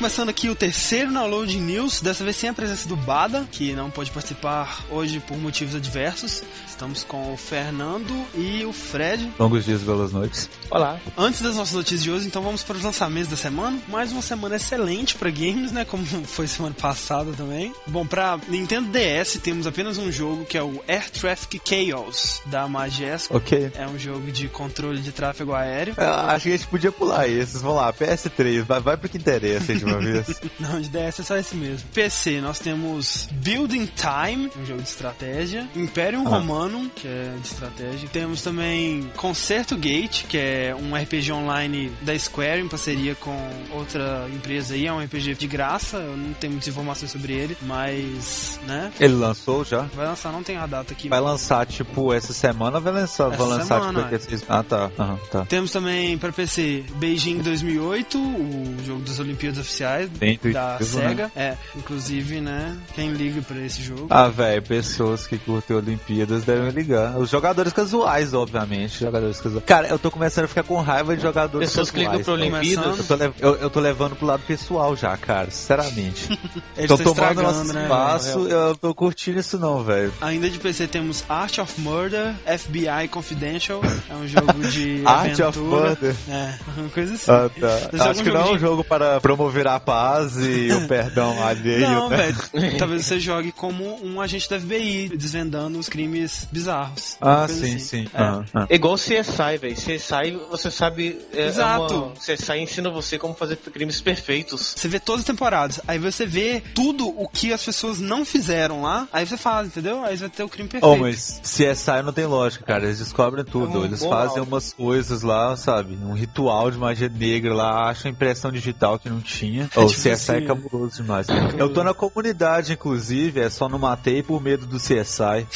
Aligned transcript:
começando 0.00 0.30
aqui 0.30 0.48
o 0.48 0.54
terceiro 0.54 1.12
Download 1.12 1.60
News, 1.60 2.00
dessa 2.00 2.24
vez 2.24 2.34
sem 2.34 2.48
a 2.48 2.54
presença 2.54 2.88
do 2.88 2.96
Bada, 2.96 3.46
que 3.52 3.74
não 3.74 3.90
pode 3.90 4.10
participar 4.10 4.82
hoje 4.88 5.20
por 5.20 5.36
motivos 5.36 5.74
adversos. 5.74 6.42
Estamos 6.66 7.04
com 7.04 7.34
o 7.34 7.36
Fernando 7.36 8.26
e 8.34 8.64
o 8.64 8.72
Fred. 8.72 9.30
Longos 9.38 9.66
dias, 9.66 9.82
belas 9.82 10.10
noites. 10.10 10.48
Olá. 10.70 10.98
Antes 11.18 11.42
das 11.42 11.56
nossas 11.56 11.74
notícias 11.74 12.02
de 12.02 12.10
hoje, 12.10 12.26
então 12.26 12.40
vamos 12.40 12.62
para 12.62 12.78
os 12.78 12.82
lançamentos 12.82 13.28
da 13.28 13.36
semana. 13.36 13.78
Mais 13.88 14.10
uma 14.10 14.22
semana 14.22 14.56
excelente 14.56 15.16
para 15.16 15.28
games, 15.28 15.70
né? 15.70 15.84
Como 15.84 16.02
foi 16.24 16.46
semana 16.46 16.74
passada 16.74 17.32
também. 17.32 17.70
Bom, 17.86 18.06
para 18.06 18.40
Nintendo 18.48 18.88
DS 18.88 19.38
temos 19.42 19.66
apenas 19.66 19.98
um 19.98 20.10
jogo 20.10 20.46
que 20.46 20.56
é 20.56 20.62
o 20.62 20.82
Air 20.88 21.10
Traffic 21.10 21.60
Chaos 21.62 22.40
da 22.46 22.66
Majesco. 22.66 23.36
Ok. 23.36 23.70
É 23.74 23.86
um 23.86 23.98
jogo 23.98 24.32
de 24.32 24.48
controle 24.48 25.02
de 25.02 25.12
tráfego 25.12 25.52
aéreo. 25.52 25.92
É, 25.98 26.06
acho 26.06 26.44
que 26.44 26.48
a 26.48 26.56
gente 26.56 26.68
podia 26.68 26.90
pular 26.90 27.28
esses. 27.28 27.60
Vamos 27.60 27.76
lá, 27.76 27.92
PS3, 27.92 28.62
vai, 28.62 28.80
vai 28.80 28.96
pro 28.96 29.06
que 29.06 29.18
interessa 29.18 29.72
aí 29.72 29.80
vez. 29.98 30.40
Não, 30.60 30.80
de 30.80 30.88
DS 30.88 31.20
é 31.20 31.22
só 31.22 31.36
esse 31.36 31.54
mesmo. 31.56 31.88
PC, 31.92 32.40
nós 32.40 32.58
temos 32.58 33.28
Building 33.32 33.86
Time, 33.86 34.50
um 34.60 34.66
jogo 34.66 34.82
de 34.82 34.88
estratégia. 34.88 35.68
Imperium 35.74 36.26
Ah. 36.26 36.30
Romanum, 36.38 36.88
que 36.88 37.06
é 37.06 37.34
de 37.40 37.46
estratégia. 37.46 38.08
Temos 38.12 38.42
também 38.42 39.10
Concerto 39.16 39.76
Gate, 39.76 40.24
que 40.26 40.36
é 40.38 40.74
um 40.78 40.94
RPG 40.96 41.32
online 41.32 41.92
da 42.02 42.18
Square 42.18 42.60
em 42.60 42.68
parceria 42.68 43.14
com 43.14 43.34
outra 43.72 44.26
empresa 44.34 44.74
aí. 44.74 44.86
É 44.86 44.92
um 44.92 45.02
RPG 45.02 45.34
de 45.34 45.46
graça, 45.46 45.96
eu 45.98 46.16
não 46.16 46.32
tenho 46.34 46.52
muitas 46.52 46.68
informações 46.68 47.10
sobre 47.12 47.32
ele, 47.32 47.56
mas, 47.62 48.60
né? 48.66 48.92
Ele 49.00 49.14
lançou 49.14 49.64
já? 49.64 49.82
Vai 49.94 50.06
lançar, 50.06 50.32
não 50.32 50.42
tem 50.42 50.56
a 50.56 50.66
data 50.66 50.92
aqui. 50.92 51.08
Vai 51.08 51.20
lançar, 51.20 51.66
tipo, 51.66 52.12
essa 52.12 52.32
semana 52.32 52.78
vai 52.80 52.92
lançar, 52.92 53.28
vai 53.28 53.34
Essa 53.34 53.44
lançar 53.44 53.80
semana, 53.80 54.02
tipo, 54.04 54.14
aqueles- 54.16 54.44
Ah, 54.48 54.62
tá. 54.62 54.90
Aham, 54.98 55.18
tá. 55.30 55.44
Temos 55.46 55.70
também 55.70 56.18
para 56.18 56.32
PC 56.32 56.84
Beijing 56.96 57.38
2008, 57.38 58.18
o 58.18 58.76
jogo 58.84 59.00
das 59.02 59.18
Olimpíadas 59.18 59.58
Oficiais 59.58 59.79
Bem 59.84 60.38
da 60.52 60.76
intuitivo, 60.78 60.98
né? 60.98 61.08
SEGA. 61.08 61.32
É, 61.36 61.56
inclusive, 61.76 62.40
né? 62.40 62.76
Quem 62.94 63.10
liga 63.12 63.42
pra 63.42 63.58
esse 63.64 63.82
jogo? 63.82 64.06
Ah, 64.10 64.28
velho, 64.28 64.62
pessoas 64.62 65.26
que 65.26 65.38
curtem 65.38 65.76
Olimpíadas 65.76 66.44
devem 66.44 66.70
ligar. 66.70 67.16
Os 67.18 67.30
jogadores 67.30 67.72
casuais, 67.72 68.34
obviamente. 68.34 69.00
Jogadores 69.00 69.40
casuais. 69.40 69.64
Cara, 69.64 69.88
eu 69.88 69.98
tô 69.98 70.10
começando 70.10 70.44
a 70.44 70.48
ficar 70.48 70.62
com 70.62 70.80
raiva 70.80 71.16
de 71.16 71.22
jogadores 71.22 71.68
Pessoas 71.70 71.90
que 71.90 72.04
casuais. 72.04 72.18
ligam 72.26 72.34
pra. 72.36 72.44
Olimpíadas. 72.44 72.98
Eu 72.98 73.04
tô, 73.04 73.14
lev- 73.14 73.34
eu, 73.40 73.54
eu 73.56 73.70
tô 73.70 73.80
levando 73.80 74.16
pro 74.16 74.26
lado 74.26 74.42
pessoal 74.46 74.96
já, 74.96 75.16
cara, 75.16 75.50
sinceramente. 75.50 76.28
Ele 76.76 76.88
tô 76.88 76.96
tomando 76.98 77.42
nosso 77.42 77.72
né? 77.72 77.82
espaço, 77.82 78.48
eu 78.48 78.76
tô 78.76 78.94
curtindo 78.94 79.38
isso 79.40 79.58
não, 79.58 79.82
velho. 79.84 80.12
Ainda 80.20 80.48
de 80.48 80.58
PC 80.58 80.86
temos 80.86 81.24
Art 81.28 81.58
of 81.58 81.80
Murder, 81.80 82.34
FBI 82.58 83.08
Confidential. 83.10 83.80
É 84.08 84.14
um 84.14 84.26
jogo 84.26 84.52
de 84.70 85.02
Art 85.06 85.32
of 85.34 85.42
aventura. 85.42 85.88
Murder? 85.90 86.14
É, 86.28 86.54
uma 86.76 86.88
coisa 86.88 87.14
assim. 87.14 87.30
Ah, 87.30 87.50
tá. 87.98 88.10
Acho 88.10 88.22
que 88.22 88.30
não 88.30 88.40
é 88.40 88.52
um 88.52 88.58
jogo 88.58 88.84
para 88.84 89.20
promover 89.20 89.66
a 89.74 89.80
paz 89.80 90.36
e 90.36 90.72
o 90.72 90.86
perdão 90.88 91.42
alheio, 91.42 91.80
Não, 91.80 92.08
né? 92.08 92.16
velho. 92.52 92.76
Talvez 92.78 93.06
você 93.06 93.18
jogue 93.18 93.52
como 93.52 94.04
um 94.04 94.20
agente 94.20 94.48
da 94.48 94.58
FBI, 94.58 95.10
desvendando 95.16 95.78
os 95.78 95.88
crimes 95.88 96.46
bizarros. 96.50 97.16
Ah, 97.20 97.46
sim, 97.48 97.76
assim. 97.76 97.78
sim. 97.78 98.08
É. 98.14 98.22
Ah, 98.22 98.44
ah. 98.54 98.66
É 98.68 98.74
igual 98.74 98.94
CSI, 98.96 99.58
velho. 99.60 99.74
CSI, 99.74 100.38
você 100.50 100.70
sabe. 100.70 101.18
É, 101.32 101.48
Exato. 101.48 101.94
É 101.94 101.96
uma, 101.96 102.12
CSI 102.14 102.58
ensina 102.60 102.90
você 102.90 103.18
como 103.18 103.34
fazer 103.34 103.56
crimes 103.56 104.00
perfeitos. 104.00 104.74
Você 104.76 104.88
vê 104.88 104.98
todas 104.98 105.20
as 105.20 105.26
temporadas, 105.26 105.80
aí 105.86 105.98
você 105.98 106.26
vê 106.26 106.62
tudo 106.74 107.08
o 107.08 107.28
que 107.28 107.52
as 107.52 107.64
pessoas 107.64 108.00
não 108.00 108.24
fizeram 108.24 108.82
lá, 108.82 109.08
aí 109.12 109.26
você 109.26 109.36
faz, 109.36 109.68
entendeu? 109.68 110.04
Aí 110.04 110.16
você 110.16 110.22
vai 110.24 110.30
ter 110.30 110.42
o 110.42 110.48
crime 110.48 110.68
perfeito. 110.68 110.92
Oh, 110.92 110.96
mas 110.96 111.40
CSI 111.42 112.02
não 112.04 112.12
tem 112.12 112.26
lógica, 112.26 112.64
cara. 112.64 112.84
Eles 112.84 112.98
descobrem 112.98 113.44
tudo. 113.44 113.78
É 113.78 113.80
um 113.80 113.84
Eles 113.84 114.04
fazem 114.04 114.42
umas 114.42 114.72
coisas 114.72 115.22
lá, 115.22 115.56
sabe? 115.56 115.96
Um 115.96 116.14
ritual 116.14 116.70
de 116.70 116.78
magia 116.78 117.08
negra 117.08 117.54
lá, 117.54 117.90
acham 117.90 118.10
impressão 118.10 118.50
digital 118.52 118.98
que 118.98 119.08
não 119.08 119.20
tinha. 119.20 119.59
É 119.62 119.80
O 119.80 119.86
tipo 119.86 120.00
CSI 120.00 120.10
assim, 120.10 120.32
é 120.32 120.40
cabuloso 120.42 121.02
demais. 121.02 121.26
Eu 121.58 121.72
tô 121.72 121.82
na 121.84 121.94
comunidade, 121.94 122.72
inclusive, 122.72 123.40
é 123.40 123.50
só 123.50 123.68
não 123.68 123.78
matei 123.78 124.22
por 124.22 124.40
medo 124.42 124.66
do 124.66 124.78
CSI. 124.78 125.46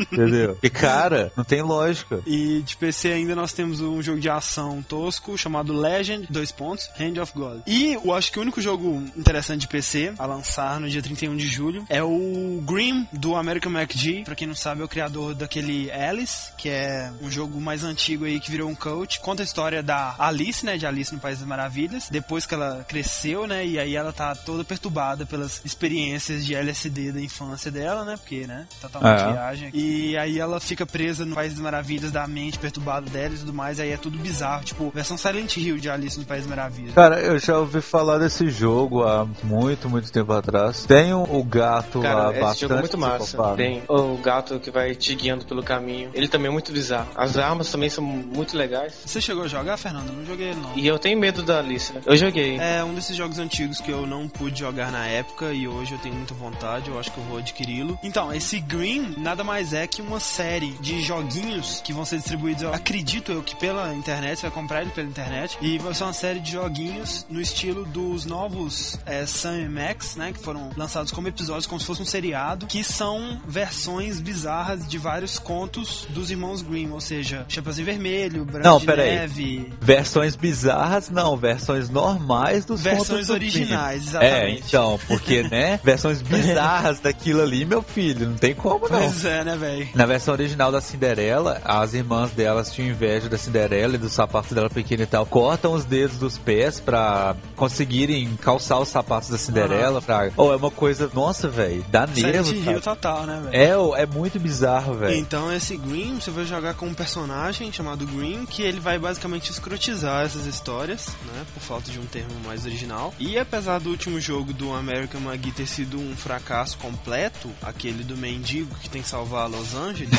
Entendeu? 0.00 0.58
E 0.62 0.70
cara, 0.70 1.32
não 1.36 1.44
tem 1.44 1.62
lógica. 1.62 2.20
E 2.26 2.62
de 2.62 2.76
PC 2.76 3.12
ainda 3.12 3.34
nós 3.34 3.52
temos 3.52 3.80
um 3.80 4.02
jogo 4.02 4.20
de 4.20 4.28
ação 4.28 4.82
tosco 4.82 5.36
chamado 5.36 5.72
Legend, 5.72 6.26
dois 6.30 6.52
pontos, 6.52 6.88
Hand 6.98 7.20
of 7.20 7.32
God. 7.34 7.60
E 7.66 7.94
eu 7.94 8.12
acho 8.12 8.30
que 8.32 8.38
o 8.38 8.42
único 8.42 8.60
jogo 8.60 9.02
interessante 9.16 9.62
de 9.62 9.68
PC 9.68 10.14
a 10.18 10.26
lançar 10.26 10.80
no 10.80 10.88
dia 10.88 11.02
31 11.02 11.36
de 11.36 11.46
julho 11.46 11.84
é 11.88 12.02
o 12.02 12.62
Grimm 12.64 13.06
do 13.12 13.36
American 13.36 13.72
MacG. 13.72 14.22
Pra 14.24 14.34
quem 14.34 14.46
não 14.46 14.54
sabe, 14.54 14.80
é 14.82 14.84
o 14.84 14.88
criador 14.88 15.34
daquele 15.34 15.90
Alice, 15.90 16.52
que 16.56 16.68
é 16.68 17.10
um 17.20 17.30
jogo 17.30 17.60
mais 17.60 17.84
antigo 17.84 18.24
aí 18.24 18.40
que 18.40 18.50
virou 18.50 18.68
um 18.68 18.74
coach. 18.74 19.20
Conta 19.20 19.42
a 19.42 19.44
história 19.44 19.82
da 19.82 20.14
Alice, 20.18 20.64
né, 20.64 20.76
de 20.76 20.86
Alice 20.86 21.12
no 21.12 21.20
País 21.20 21.38
das 21.38 21.46
Maravilhas, 21.48 22.08
depois 22.10 22.46
que 22.46 22.54
ela 22.54 22.84
cresceu, 22.88 23.46
né, 23.46 23.66
e 23.66 23.78
aí 23.78 23.94
ela 23.96 24.12
tá 24.12 24.34
toda 24.34 24.64
perturbada 24.64 25.24
pelas 25.26 25.60
experiências 25.64 26.44
de 26.44 26.54
LSD 26.54 27.12
da 27.12 27.20
infância 27.20 27.70
dela, 27.70 28.04
né, 28.04 28.16
porque, 28.16 28.46
né, 28.46 28.66
totalmente 28.80 29.22
É. 29.22 29.32
viagem. 29.32 29.70
E 29.72 30.16
aí 30.16 30.38
ela 30.38 30.60
fica 30.60 30.84
presa 30.86 31.24
no 31.24 31.34
País 31.34 31.52
das 31.52 31.60
Maravilhas 31.62 32.10
da 32.10 32.26
mente 32.26 32.58
perturbada 32.58 33.08
dela 33.08 33.34
e 33.34 33.38
tudo 33.38 33.52
mais. 33.52 33.80
Aí 33.80 33.90
é 33.90 33.96
tudo 33.96 34.18
bizarro. 34.18 34.64
Tipo, 34.64 34.90
versão 34.94 35.16
Silent 35.16 35.56
Hill 35.56 35.78
de 35.78 35.88
Alice 35.88 36.18
no 36.18 36.24
País 36.24 36.42
das 36.42 36.50
Maravilhas. 36.50 36.94
Cara, 36.94 37.20
eu 37.20 37.38
já 37.38 37.58
ouvi 37.58 37.80
falar 37.80 38.18
desse 38.18 38.48
jogo 38.50 39.02
há 39.02 39.26
muito, 39.42 39.88
muito 39.88 40.10
tempo 40.12 40.32
atrás. 40.32 40.84
Tem 40.84 41.12
o, 41.12 41.42
gato 41.44 41.98
lá 41.98 42.02
Cara, 42.02 42.30
esse 42.30 42.40
bastante 42.40 42.60
jogo 42.60 42.74
é 42.74 42.80
muito 42.80 42.98
massa. 42.98 43.54
Tem 43.56 43.82
o 43.88 44.16
gato 44.18 44.60
que 44.60 44.70
vai 44.70 44.94
te 44.94 45.14
guiando 45.14 45.44
pelo 45.44 45.62
caminho. 45.62 46.10
Ele 46.14 46.28
também 46.28 46.48
é 46.48 46.52
muito 46.52 46.72
bizarro. 46.72 47.08
As 47.14 47.36
armas 47.36 47.70
também 47.70 47.88
são 47.88 48.04
muito 48.04 48.56
legais. 48.56 48.94
Você 49.04 49.20
chegou 49.20 49.44
a 49.44 49.48
jogar, 49.48 49.76
Fernando? 49.76 50.12
Não 50.12 50.24
joguei 50.24 50.48
ele, 50.48 50.60
não. 50.60 50.76
E 50.76 50.86
eu 50.86 50.98
tenho 50.98 51.18
medo 51.18 51.42
da 51.42 51.58
Alice. 51.58 51.92
né? 51.92 52.00
Eu 52.04 52.16
joguei. 52.16 52.58
É 52.58 52.84
um 52.84 52.94
desses 52.94 53.16
jogos 53.16 53.38
antigos 53.38 53.80
que 53.80 53.90
eu 53.90 54.06
não 54.06 54.28
pude 54.28 54.60
jogar 54.60 54.90
na 54.90 55.06
época 55.06 55.52
e 55.52 55.66
hoje 55.66 55.92
eu 55.92 55.98
tenho 55.98 56.14
muita 56.14 56.34
vontade, 56.34 56.90
eu 56.90 56.98
acho 56.98 57.10
que 57.12 57.18
eu 57.18 57.24
vou 57.24 57.38
adquiri-lo. 57.38 57.98
Então, 58.02 58.32
esse 58.32 58.60
Green 58.60 59.14
nada 59.18 59.42
mais 59.44 59.61
é 59.72 59.86
que 59.86 60.02
uma 60.02 60.18
série 60.18 60.72
de 60.80 61.02
joguinhos 61.02 61.80
que 61.84 61.92
vão 61.92 62.04
ser 62.04 62.16
distribuídos, 62.16 62.62
eu 62.62 62.72
acredito 62.72 63.30
eu, 63.30 63.42
que 63.42 63.54
pela 63.54 63.94
internet, 63.94 64.40
você 64.40 64.46
vai 64.46 64.50
comprar 64.50 64.82
ele 64.82 64.90
pela 64.90 65.08
internet, 65.08 65.58
e 65.60 65.78
vai 65.78 65.94
ser 65.94 66.04
uma 66.04 66.12
série 66.12 66.40
de 66.40 66.52
joguinhos 66.52 67.26
no 67.28 67.40
estilo 67.40 67.84
dos 67.84 68.24
novos 68.24 68.98
é, 69.04 69.26
Sam 69.26 69.68
Max, 69.68 70.16
né, 70.16 70.32
que 70.32 70.38
foram 70.38 70.70
lançados 70.76 71.12
como 71.12 71.28
episódios, 71.28 71.66
como 71.66 71.80
se 71.80 71.86
fosse 71.86 72.02
um 72.02 72.06
seriado, 72.06 72.66
que 72.66 72.82
são 72.82 73.40
versões 73.46 74.20
bizarras 74.20 74.88
de 74.88 74.98
vários 74.98 75.38
contos 75.38 76.06
dos 76.10 76.30
irmãos 76.30 76.62
Grimm, 76.62 76.92
ou 76.92 77.00
seja, 77.00 77.44
Chapeuzinho 77.48 77.86
Vermelho, 77.86 78.44
Branco 78.44 78.66
Não, 78.66 78.78
de 78.78 78.86
pera 78.86 79.02
aí. 79.02 79.16
Neve... 79.16 79.72
Versões 79.80 80.34
bizarras, 80.34 81.10
não, 81.10 81.36
versões 81.36 81.88
normais 81.88 82.64
dos 82.64 82.80
Versões 82.80 83.26
do 83.26 83.34
originais. 83.34 84.02
É, 84.02 84.08
exatamente. 84.08 84.62
então, 84.66 84.98
porque, 85.06 85.42
né, 85.42 85.78
versões 85.84 86.22
bizarras 86.22 87.00
daquilo 87.00 87.42
ali, 87.42 87.64
meu 87.64 87.82
filho, 87.82 88.28
não 88.28 88.36
tem 88.36 88.54
como 88.54 88.88
não. 88.88 89.00
Pois 89.00 89.24
é, 89.24 89.44
né, 89.44 89.51
velho? 89.56 89.88
Na 89.94 90.06
versão 90.06 90.34
original 90.34 90.70
da 90.70 90.80
Cinderela, 90.80 91.60
as 91.64 91.94
irmãs 91.94 92.30
delas 92.32 92.72
tinham 92.72 92.90
inveja 92.90 93.28
da 93.28 93.38
Cinderela 93.38 93.94
e 93.94 93.98
dos 93.98 94.12
sapatos 94.12 94.52
dela 94.52 94.70
pequena 94.70 95.02
e 95.02 95.06
tal. 95.06 95.26
Cortam 95.26 95.72
os 95.72 95.84
dedos 95.84 96.18
dos 96.18 96.38
pés 96.38 96.80
pra 96.80 97.36
conseguirem 97.56 98.36
calçar 98.36 98.78
os 98.78 98.88
sapatos 98.88 99.28
da 99.28 99.38
Cinderela. 99.38 100.00
Pra... 100.00 100.30
Oh, 100.36 100.52
é 100.52 100.56
uma 100.56 100.70
coisa, 100.70 101.10
nossa, 101.14 101.48
velho, 101.48 101.84
dá 101.88 102.06
nervo, 102.06 102.48
Silent 102.48 102.64
Hill 102.64 102.64
sabe? 102.64 102.80
total, 102.80 103.26
né, 103.26 103.42
velho? 103.44 103.94
É, 103.96 104.02
é 104.02 104.06
muito 104.06 104.38
bizarro, 104.38 104.94
velho. 104.94 105.16
Então 105.16 105.52
esse 105.52 105.76
Green, 105.76 106.20
você 106.20 106.30
vai 106.30 106.44
jogar 106.44 106.74
com 106.74 106.86
um 106.86 106.94
personagem 106.94 107.72
chamado 107.72 108.06
Green, 108.06 108.46
que 108.46 108.62
ele 108.62 108.80
vai 108.80 108.98
basicamente 108.98 109.50
escrotizar 109.50 110.24
essas 110.24 110.46
histórias, 110.46 111.08
né, 111.26 111.44
por 111.54 111.60
falta 111.60 111.90
de 111.90 111.98
um 111.98 112.06
termo 112.06 112.34
mais 112.44 112.64
original. 112.64 113.14
E 113.18 113.38
apesar 113.38 113.78
do 113.78 113.90
último 113.90 114.20
jogo 114.20 114.52
do 114.52 114.72
American 114.72 115.20
McGee 115.20 115.52
ter 115.52 115.66
sido 115.66 115.98
um 115.98 116.16
fracasso 116.16 116.78
completo, 116.78 117.50
aquele 117.62 118.02
do 118.02 118.16
mendigo 118.16 118.74
que 118.76 118.88
tem 118.88 119.02
que 119.02 119.08
salvar 119.08 119.41
Los 119.46 119.74
Angeles, 119.74 120.10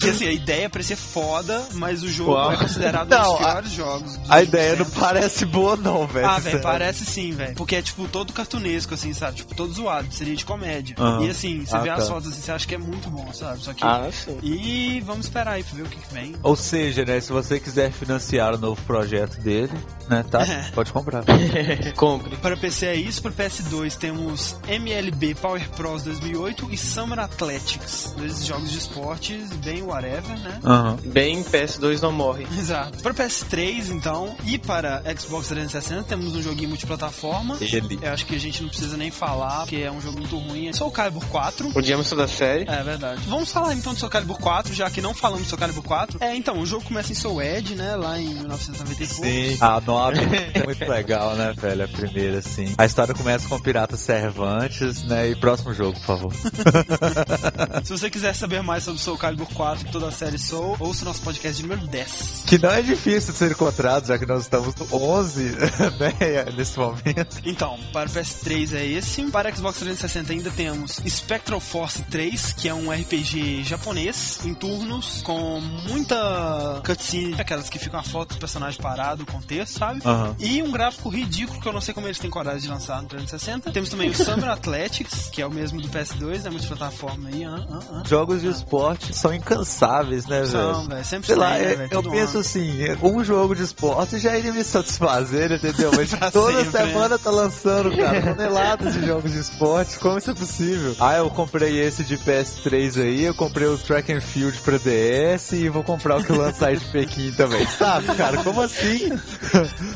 que 0.00 0.08
assim, 0.10 0.26
a 0.28 0.32
ideia 0.32 0.68
parecia 0.70 0.96
foda, 0.96 1.66
mas 1.74 2.02
o 2.02 2.08
jogo 2.08 2.32
Uau. 2.32 2.52
é 2.52 2.56
considerado 2.56 3.08
Não, 3.10 3.18
um 3.18 3.22
dos 3.22 3.34
a- 3.34 3.38
piores 3.52 3.70
jogos. 3.72 4.16
dos 4.16 4.30
A 4.30 4.42
ideia 4.42 4.76
não 4.76 4.86
parece 4.90 5.44
boa, 5.44 5.76
não, 5.76 6.06
velho. 6.06 6.26
Ah, 6.28 6.38
velho, 6.38 6.60
parece 6.60 7.04
sim, 7.04 7.32
velho. 7.32 7.54
Porque 7.54 7.76
é, 7.76 7.82
tipo, 7.82 8.06
todo 8.08 8.32
cartunesco, 8.32 8.94
assim, 8.94 9.12
sabe? 9.14 9.36
Tipo, 9.38 9.54
todo 9.54 9.72
zoado. 9.72 10.08
Seria 10.12 10.34
de 10.36 10.44
comédia. 10.44 10.96
Aham. 10.98 11.24
E, 11.24 11.30
assim, 11.30 11.64
você 11.64 11.76
Ah, 11.76 11.80
vê 11.80 11.90
as 11.90 12.00
tá. 12.06 12.06
fotos, 12.14 12.28
assim, 12.32 12.40
você 12.42 12.52
acha 12.52 12.66
que 12.66 12.74
é 12.74 12.78
muito 12.78 13.08
bom, 13.10 13.32
sabe? 13.32 13.62
Só 13.62 13.72
que... 13.72 13.84
Ah, 13.84 14.08
sim. 14.12 14.38
E 14.42 15.00
vamos 15.04 15.26
esperar 15.26 15.52
aí 15.52 15.62
pra 15.64 15.76
ver 15.76 15.82
o 15.82 15.86
que, 15.86 15.96
que 15.98 16.14
vem. 16.14 16.34
Ou 16.42 16.56
seja, 16.56 17.04
né, 17.04 17.20
se 17.20 17.32
você 17.32 17.58
quiser 17.60 17.90
financiar 17.92 18.54
o 18.54 18.58
novo 18.58 18.80
projeto 18.82 19.38
dele, 19.40 19.72
né, 20.08 20.24
tá? 20.30 20.40
Pode 20.74 20.92
comprar. 20.92 21.24
Compre. 21.96 22.36
Para 22.36 22.56
PC 22.56 22.86
é 22.86 22.94
isso, 22.96 23.20
para 23.22 23.32
PS2 23.32 23.96
temos 23.96 24.56
MLB 24.68 25.34
Power 25.34 25.68
Pros 25.70 26.02
2008 26.04 26.68
e 26.70 26.76
Summer 26.78 27.17
Summer 27.18 27.24
Athletics. 27.24 28.14
Dois 28.16 28.46
jogos 28.46 28.70
de 28.70 28.78
esportes 28.78 29.50
bem 29.56 29.82
whatever, 29.82 30.38
né? 30.38 30.60
Aham. 30.64 30.96
Bem 31.04 31.42
PS2 31.42 32.00
não 32.00 32.12
morre. 32.12 32.46
Exato. 32.56 33.02
Para 33.02 33.12
PS3, 33.12 33.90
então, 33.90 34.36
e 34.44 34.58
para 34.58 35.02
Xbox 35.18 35.48
360, 35.48 36.04
temos 36.04 36.34
um 36.34 36.42
joguinho 36.42 36.68
multiplataforma. 36.68 37.56
Ele. 37.60 37.98
Eu 38.00 38.12
acho 38.12 38.24
que 38.26 38.36
a 38.36 38.38
gente 38.38 38.62
não 38.62 38.68
precisa 38.68 38.96
nem 38.96 39.10
falar, 39.10 39.60
porque 39.60 39.76
é 39.76 39.90
um 39.90 40.00
jogo 40.00 40.18
muito 40.18 40.38
ruim. 40.38 40.68
É 40.68 40.72
Soul 40.72 40.90
Calibur 40.90 41.24
4. 41.26 41.72
Odiamos 41.74 42.08
toda 42.08 42.24
a 42.24 42.28
série. 42.28 42.64
É 42.68 42.82
verdade. 42.82 43.22
Vamos 43.26 43.50
falar 43.50 43.74
então 43.74 43.92
de 43.92 44.00
Soul 44.00 44.10
Calibur 44.10 44.38
4, 44.38 44.74
já 44.74 44.90
que 44.90 45.00
não 45.00 45.14
falamos 45.14 45.44
de 45.44 45.48
Soul 45.48 45.58
Calibur 45.58 45.82
4. 45.82 46.18
É, 46.20 46.34
então, 46.36 46.60
o 46.60 46.66
jogo 46.66 46.84
começa 46.84 47.10
em 47.12 47.16
Soul 47.16 47.42
Edge, 47.42 47.74
né, 47.74 47.96
lá 47.96 48.18
em 48.18 48.34
1990 48.34 49.02
e 49.02 49.06
poucos. 49.06 49.26
Sim. 49.26 49.58
A 49.60 49.80
nova 49.80 50.16
é 50.54 50.64
muito 50.64 50.88
legal, 50.88 51.34
né, 51.34 51.52
velho? 51.56 51.84
A 51.84 51.88
primeira, 51.88 52.38
assim. 52.38 52.74
A 52.78 52.86
história 52.86 53.14
começa 53.14 53.48
com 53.48 53.56
o 53.56 53.60
Pirata 53.60 53.96
Cervantes, 53.96 55.02
né? 55.02 55.30
E 55.30 55.34
próximo 55.34 55.72
jogo, 55.74 55.98
por 55.98 56.06
favor. 56.06 56.32
Se 57.84 57.90
você 57.90 58.10
quiser 58.10 58.34
saber 58.34 58.62
mais 58.62 58.84
sobre 58.84 59.00
Soul 59.00 59.18
Calibur 59.18 59.48
4 59.54 59.88
e 59.88 59.90
toda 59.90 60.08
a 60.08 60.12
série 60.12 60.38
Soul, 60.38 60.76
ouça 60.80 61.04
nosso 61.04 61.22
podcast 61.22 61.56
de 61.60 61.68
número 61.68 61.86
10. 61.86 62.44
Que 62.46 62.58
não 62.58 62.70
é 62.70 62.82
difícil 62.82 63.32
de 63.32 63.38
ser 63.38 63.50
encontrado, 63.50 64.06
já 64.06 64.18
que 64.18 64.26
nós 64.26 64.42
estamos 64.42 64.74
no 64.74 64.86
11, 64.92 65.42
né? 65.98 66.44
Nesse 66.56 66.78
momento. 66.78 67.40
Então, 67.44 67.78
para 67.92 68.08
o 68.08 68.12
PS3 68.12 68.74
é 68.74 68.86
esse. 68.86 69.22
Para 69.30 69.54
Xbox 69.54 69.78
360 69.78 70.32
ainda 70.32 70.50
temos 70.50 71.00
Spectral 71.06 71.60
Force 71.60 72.02
3, 72.02 72.52
que 72.52 72.68
é 72.68 72.74
um 72.74 72.90
RPG 72.90 73.64
japonês, 73.64 74.40
em 74.44 74.54
turnos, 74.54 75.22
com 75.22 75.60
muita 75.60 76.80
cutscene, 76.84 77.34
aquelas 77.38 77.68
que 77.68 77.78
ficam 77.78 77.98
a 77.98 78.02
foto 78.02 78.34
do 78.34 78.40
personagem 78.40 78.80
parado, 78.80 79.22
o 79.22 79.26
contexto, 79.26 79.78
sabe? 79.78 80.00
Aham. 80.04 80.34
E 80.38 80.62
um 80.62 80.70
gráfico 80.70 81.08
ridículo 81.08 81.60
que 81.60 81.68
eu 81.68 81.72
não 81.72 81.80
sei 81.80 81.94
como 81.94 82.06
eles 82.06 82.18
têm 82.18 82.30
coragem 82.30 82.60
de 82.60 82.68
lançar 82.68 83.00
no 83.02 83.08
360. 83.08 83.70
Temos 83.72 83.88
também 83.88 84.10
o 84.10 84.14
Summer 84.16 84.50
Athletics, 84.50 85.28
que 85.30 85.42
é 85.42 85.46
o 85.46 85.50
mesmo 85.50 85.80
do 85.80 85.88
PS2, 85.88 86.46
é 86.46 86.50
multiplataforma 86.50 86.97
aí. 87.06 87.44
Ah, 87.44 87.66
ah, 87.70 87.80
ah. 87.92 88.02
Jogos 88.06 88.40
de 88.42 88.48
esporte 88.48 89.14
são 89.14 89.32
incansáveis, 89.32 90.26
né, 90.26 90.44
São, 90.44 90.74
velho? 90.74 90.88
velho. 90.88 91.04
Sempre 91.04 91.26
Sei 91.26 91.36
lá, 91.36 91.50
né, 91.50 91.72
eu, 91.72 91.76
velho? 91.78 91.88
eu 91.92 92.02
penso 92.02 92.32
ano. 92.32 92.40
assim, 92.40 92.78
um 93.02 93.22
jogo 93.24 93.54
de 93.54 93.62
esporte 93.62 94.18
já 94.18 94.36
iria 94.36 94.52
me 94.52 94.64
satisfazer, 94.64 95.52
entendeu? 95.52 95.90
Mas 95.96 96.10
toda 96.32 96.64
sempre, 96.64 96.86
semana 96.86 97.18
tá 97.18 97.30
lançando, 97.30 97.96
cara, 97.96 98.34
toneladas 98.34 98.94
de 98.94 99.06
jogos 99.06 99.32
de 99.32 99.38
esporte, 99.38 99.98
como 99.98 100.18
isso 100.18 100.30
é 100.30 100.34
possível? 100.34 100.96
Ah, 100.98 101.16
eu 101.16 101.30
comprei 101.30 101.78
esse 101.80 102.02
de 102.02 102.16
PS3 102.18 103.02
aí, 103.02 103.24
eu 103.24 103.34
comprei 103.34 103.68
o 103.68 103.78
Track 103.78 104.12
and 104.12 104.20
Field 104.20 104.58
pra 104.60 104.78
DS 104.78 105.52
e 105.52 105.68
vou 105.68 105.82
comprar 105.82 106.18
o 106.18 106.24
que 106.24 106.32
lançar 106.32 106.74
de 106.74 106.84
Pequim 106.86 107.32
também, 107.32 107.66
sabe, 107.78 108.06
cara? 108.14 108.42
Como 108.42 108.60
assim? 108.62 109.10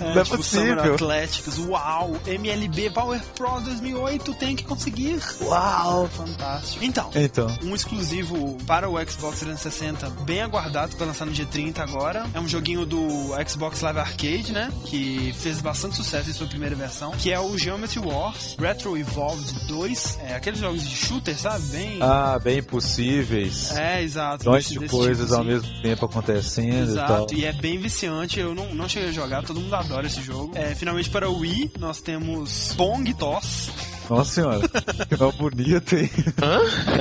Não 0.00 0.20
é 0.20 0.24
tipo, 0.24 0.36
possível. 0.36 0.94
Athletics, 0.94 1.58
uau! 1.58 2.16
MLB 2.26 2.90
Power 2.90 3.20
Pro 3.34 3.60
2008 3.60 4.34
tem 4.34 4.56
que 4.56 4.64
conseguir. 4.64 5.20
Uau! 5.40 6.08
Fantástico. 6.08 6.84
Então, 6.92 7.10
Então, 7.14 7.58
um 7.64 7.74
exclusivo 7.74 8.58
para 8.66 8.86
o 8.88 8.92
Xbox 9.10 9.40
360, 9.40 10.10
bem 10.24 10.42
aguardado, 10.42 10.92
que 10.92 10.98
vai 10.98 11.08
lançar 11.08 11.24
no 11.24 11.32
dia 11.32 11.46
30 11.46 11.82
agora. 11.82 12.26
É 12.34 12.38
um 12.40 12.46
joguinho 12.46 12.84
do 12.84 13.30
Xbox 13.48 13.80
Live 13.80 13.98
Arcade, 13.98 14.52
né? 14.52 14.70
Que 14.84 15.34
fez 15.38 15.58
bastante 15.62 15.96
sucesso 15.96 16.28
em 16.28 16.32
sua 16.34 16.46
primeira 16.46 16.76
versão, 16.76 17.12
que 17.12 17.32
é 17.32 17.40
o 17.40 17.56
Geometry 17.56 17.98
Wars 17.98 18.56
Retro 18.58 18.96
Evolved 18.98 19.52
2. 19.66 20.18
É 20.22 20.34
aqueles 20.34 20.60
jogos 20.60 20.82
de 20.86 20.94
shooter, 20.94 21.36
sabe? 21.38 21.62
Bem. 21.68 21.98
ah, 22.02 22.38
bem 22.38 22.62
possíveis. 22.62 23.70
É, 23.74 24.02
exato. 24.02 24.50
Desse- 24.50 24.70
de 24.74 24.78
desse 24.80 24.90
coisas 24.94 25.24
tipo, 25.30 25.34
ao 25.34 25.40
assim. 25.40 25.48
mesmo 25.50 25.82
tempo 25.82 26.04
acontecendo 26.06 26.92
e 26.92 26.94
tal. 26.96 27.16
Exato, 27.16 27.34
e 27.34 27.44
é 27.46 27.52
bem 27.52 27.78
viciante. 27.78 28.38
Eu 28.38 28.54
não, 28.54 28.74
não 28.74 28.86
cheguei 28.88 29.08
a 29.08 29.12
jogar, 29.12 29.42
todo 29.42 29.58
mundo 29.60 29.74
adora 29.74 30.06
esse 30.06 30.20
jogo. 30.20 30.52
É, 30.54 30.74
finalmente 30.74 31.08
para 31.08 31.28
o 31.30 31.38
Wii, 31.38 31.72
nós 31.78 32.00
temos 32.00 32.74
Pong 32.76 33.12
Toss. 33.14 33.70
Nossa 34.10 34.34
senhora, 34.34 34.68
que 35.08 35.16
nome 35.18 35.32
bonito, 35.38 35.96
hein? 35.96 36.10